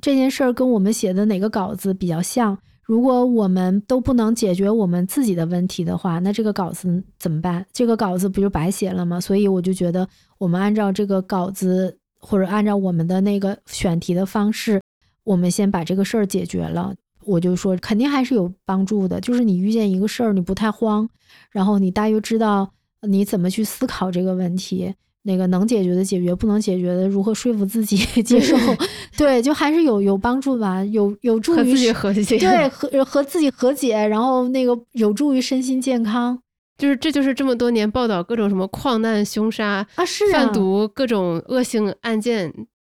[0.00, 2.56] 这件事儿跟我们写的哪个稿子比较像。
[2.84, 7.64] 如果我们都不能解决我们自己的问题的话，那这个稿子怎么办？
[7.72, 9.20] 这个稿子不就白写了吗？
[9.20, 10.06] 所以我就觉得，
[10.38, 14.80] 我们按照这个稿子，或者按照我们的那个选题的方式，
[15.24, 16.94] 我们先把这个事儿解决了。
[17.26, 19.20] 我就说，肯定还是有帮助的。
[19.20, 21.08] 就是你遇见一个事儿，你不太慌，
[21.50, 22.70] 然后你大约知道
[23.08, 24.94] 你怎么去思考这个问题。
[25.26, 28.54] 那个能解决的解决，不能解决的如何说服自己 接受？
[29.16, 36.38] 对，就还是有有帮助吧，有有助于和自己和解，对，和和自己和解，然后那个有助于身心健康。
[36.76, 42.52] 就是这就是这么多年报道各种什么矿难、凶杀啊，是贩毒各种恶性案件，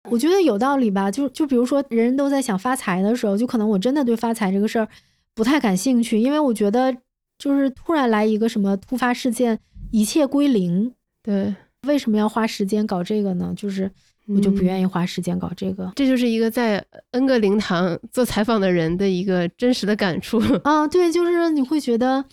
[0.09, 1.09] 我觉得有道理吧。
[1.09, 4.87] 就就比如说，人人都在想发财的时候，就可能我真的对发财这个事儿
[5.33, 6.95] 不太感兴趣，因为我觉得
[7.37, 9.59] 就是突然来一个什么突发事件，
[9.91, 10.93] 一切归零。
[11.23, 11.55] 对。
[11.87, 13.53] 为什么要花时间搞这个呢？
[13.55, 13.89] 就是
[14.27, 15.89] 我就不愿意花时间搞这个。
[15.95, 20.85] 这就是一个在 N 个灵堂做采访的人的一个真实的感触 啊！
[20.85, 22.25] 对，就是你会觉得，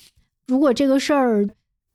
[0.48, 1.48] 如果这个事儿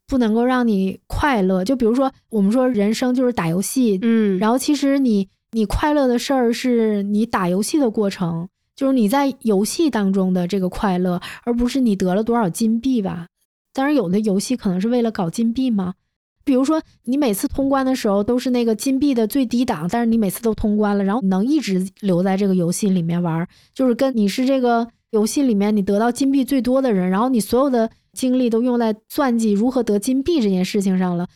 [0.07, 13.27] 不能够让你快乐，就比如说我们说人生就是打游戏，嗯，然后其实你你快乐的事儿是你打游戏的过程，就是你在游戏当中的这个快乐，而不是你得了多少金币吧。
[13.73, 15.95] 当然，有的游戏可能是为了搞金币嘛。
[16.43, 31.27] 比如说，你每次通关的时候都是那个金币的最低档，但是你每次都通关了，然后能一直留在这个游戏里面玩，就是跟你是这个游戏里面你得到金币最多的人，然后你所有的精力都用在算计如何得金币这件事情上了，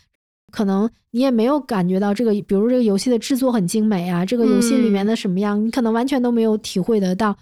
[0.55, 7.37] 可能你也没有感觉到这个，比如这个游戏的制作很精美啊，这个游戏里面的什么样，你可能完全都没有体会得到。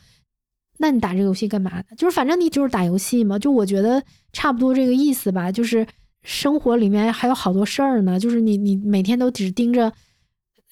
[0.80, 1.84] 那你打这个游戏干嘛呢？
[1.98, 4.04] 就是反正你就是打游戏嘛，就我觉得
[4.34, 5.86] 差不多这个意思吧，就是。
[6.26, 9.92] 生活里面还有好多事儿呢，就是你你每天都只盯着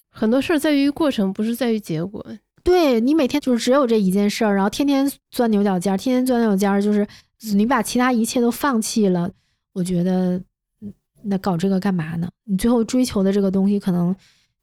[0.10, 2.26] 很多事儿，在于过程，不是在于结果。
[2.64, 7.06] 对你每天就是只有这一件事儿，然后天天钻牛角尖，天天钻牛角尖，就是
[7.54, 9.30] 你把其他一切都放弃了。
[9.74, 10.42] 我觉得
[11.24, 12.28] 那搞这个干嘛呢？
[12.46, 14.16] 你最后追求的这个东西，可能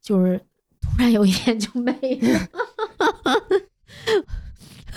[0.03, 0.41] 就是
[0.81, 2.41] 突然有一天就没了，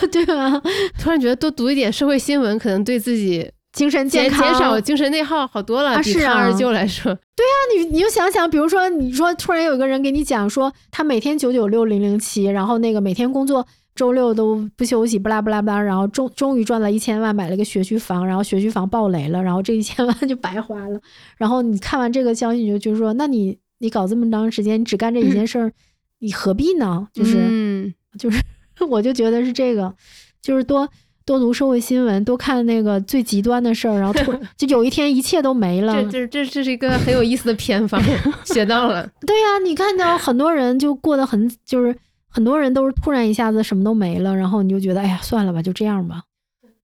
[0.11, 0.61] 对吧？
[0.99, 3.51] 突然觉得多读一点社会新闻，可能对自己。
[3.73, 7.05] 精神健康，减少精神内耗好多了，比抗二舅来说。
[7.33, 13.65] 对啊，你你就想想，比如说，你说突然有一个人给你讲说，他每天九九六零零七，然后那个每天工作，
[13.95, 20.99] 周六都不休息，不拉不拉不拉，然后终终于赚了一千万，买了个学区房，然后学区房爆雷了，然后这一千万就白花了。
[21.37, 25.71] 然后你看完这个消息，你就就说，那你你搞这么长时间，你只干这一件事儿，
[26.19, 27.07] 你何必呢？
[27.13, 28.41] 就是，嗯就是，
[28.89, 29.93] 我就觉得是这个，
[30.41, 30.89] 就是多。
[31.23, 36.03] 多读社会新闻，多看那个最极端的事儿，然后突 就有一天一切都没了。
[36.05, 38.01] 这这这这是一个很有意思的偏方，
[38.43, 39.07] 学到了。
[39.25, 41.95] 对呀，你看到很多人就过得很，就是
[42.31, 46.23] 很多人都是突然一下子什么都没了，然后你就觉得哎呀，算了吧，就这样吧。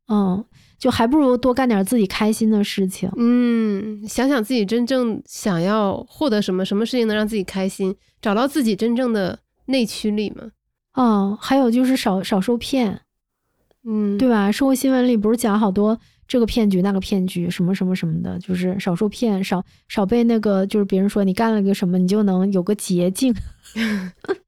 [0.09, 0.45] 嗯，
[0.77, 3.09] 就还不如多干点自己开心的事情。
[3.17, 10.51] 嗯，想想自己真正想要获得什么，什么事情能让自己开心，找到自己真正的内驱力嘛。
[10.95, 13.01] 嗯，还有就是少少受骗。
[13.83, 14.51] 嗯，对吧？
[14.51, 15.97] 社会新闻里不是讲好多
[16.27, 23.33] 这个骗局、那个骗局，什么什么什么的，就是少受骗，少少被那个，就是别人说你干了个什么，你就能有个捷径，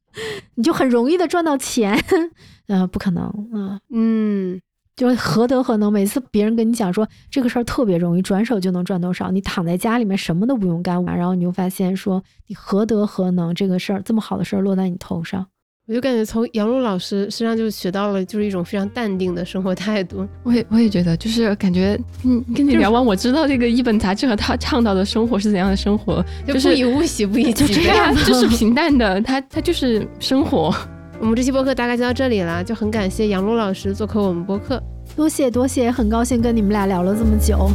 [0.56, 2.04] 你就很容易的赚到钱。
[2.68, 4.62] 呃，不可能，嗯嗯，
[4.96, 5.92] 就何德何能？
[5.92, 13.54] 每次别人跟你讲说这个事儿特别容易，转手就能赚多少，你躺在家里面什么都不用干，然后你就发现说你何德何能？
[13.56, 15.48] 这个事儿这么好的事儿落在你头上。
[15.90, 20.24] 我就感觉从杨璐老师身上就学到了，就是一种非常淡定的生活态度。
[20.46, 27.90] 我也我也觉得，就是感觉，嗯，跟你聊完，我知道这个一本杂志和他倡导的生活是怎样的生活，就不以物喜，不以己悲，
[28.24, 30.72] 就是平淡的，他他就是生活。
[31.20, 34.80] 我们这期播客大概就到这里了，就很感谢杨璐老师做客我们播客，
[35.16, 37.68] 多谢多谢，很高兴跟你们俩聊了这么久。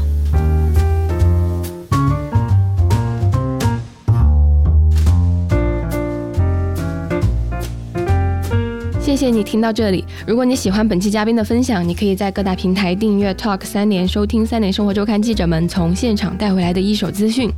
[9.04, 10.02] 谢谢你听到这里。
[10.26, 17.50] 如果你喜欢本期嘉宾的分享，你可以在各大平台订阅 Talk 三联，收听三联生活周刊记者们从现场带回来的一手资讯。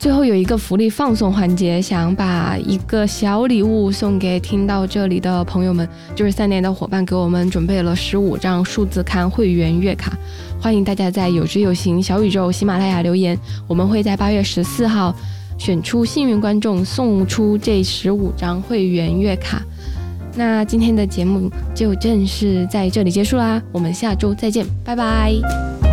[0.00, 10.18] 最后有一个福利放送环节，想把一个小礼物送给听到这里的朋友们，就是三联的伙伴给我们准备了十五张数字刊会员月卡，
[10.60, 13.38] 欢迎大家在有知有行小宇宙、喜马拉雅留言，
[13.68, 15.14] 我们会在八月十四号
[15.56, 19.62] 选出幸运观众，送出这十五张会员月卡。
[20.36, 25.89] 那今天的节目就正式在这里结束啦，我们下周再见，拜拜。